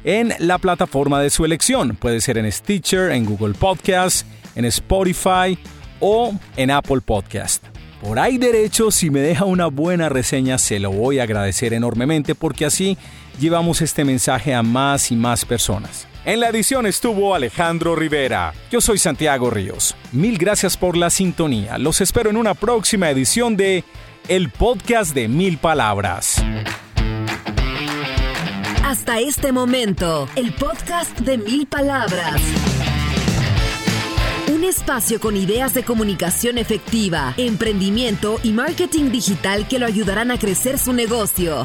en 0.06 0.34
la 0.40 0.58
plataforma 0.60 1.22
de 1.22 1.30
su 1.30 1.44
elección. 1.44 1.98
Puede 1.98 2.22
ser 2.22 2.38
en 2.38 2.50
Stitcher, 2.50 3.12
en 3.12 3.26
Google 3.26 3.54
Podcast, 3.54 4.26
en 4.56 4.64
Spotify 4.64 5.58
o 6.00 6.34
en 6.56 6.72
Apple 6.72 7.02
Podcast. 7.02 7.66
Por 8.02 8.18
ahí 8.18 8.38
derecho, 8.38 8.92
si 8.92 9.10
me 9.10 9.20
deja 9.20 9.44
una 9.44 9.68
buena 9.68 10.08
reseña, 10.08 10.58
se 10.58 10.80
lo 10.80 10.92
voy 10.92 11.20
a 11.20 11.24
agradecer 11.24 11.74
enormemente 11.74 12.34
porque 12.34 12.64
así 12.64 12.98
llevamos 13.42 13.82
este 13.82 14.06
mensaje 14.06 14.54
a 14.54 14.64
más 14.64 15.12
y 15.12 15.18
más 15.18 15.44
personas. 15.44 16.08
En 16.28 16.42
la 16.42 16.50
edición 16.50 16.86
estuvo 16.86 17.34
Alejandro 17.34 17.96
Rivera. 17.96 18.54
Yo 18.70 18.82
soy 18.82 18.98
Santiago 18.98 19.50
Ríos. 19.50 19.96
Mil 20.12 20.38
gracias 20.38 20.76
por 20.76 20.98
la 20.98 21.10
sintonía. 21.10 21.78
Los 21.78 22.02
espero 22.02 22.30
en 22.30 22.36
una 22.36 22.54
próxima 22.54 23.10
edición 23.10 23.56
de 23.56 23.86
El 24.28 24.50
Podcast 24.50 25.16
de 25.16 25.30
Mil 25.30 25.58
Palabras. 25.58 26.44
Hasta 28.84 29.22
este 29.22 29.54
momento, 29.54 30.28
el 30.36 30.52
podcast 30.52 31.18
de 31.18 31.38
Mil 31.38 31.66
Palabras. 31.66 32.42
Un 34.54 34.66
espacio 34.66 35.22
con 35.22 35.38
ideas 35.38 35.74
de 35.74 35.84
comunicación 35.84 36.58
efectiva, 36.58 37.36
emprendimiento 37.38 38.42
y 38.44 38.52
marketing 38.52 39.12
digital 39.12 39.66
que 39.70 39.80
lo 39.80 39.86
ayudarán 39.86 40.32
a 40.32 40.38
crecer 40.38 40.78
su 40.78 40.92
negocio. 40.92 41.64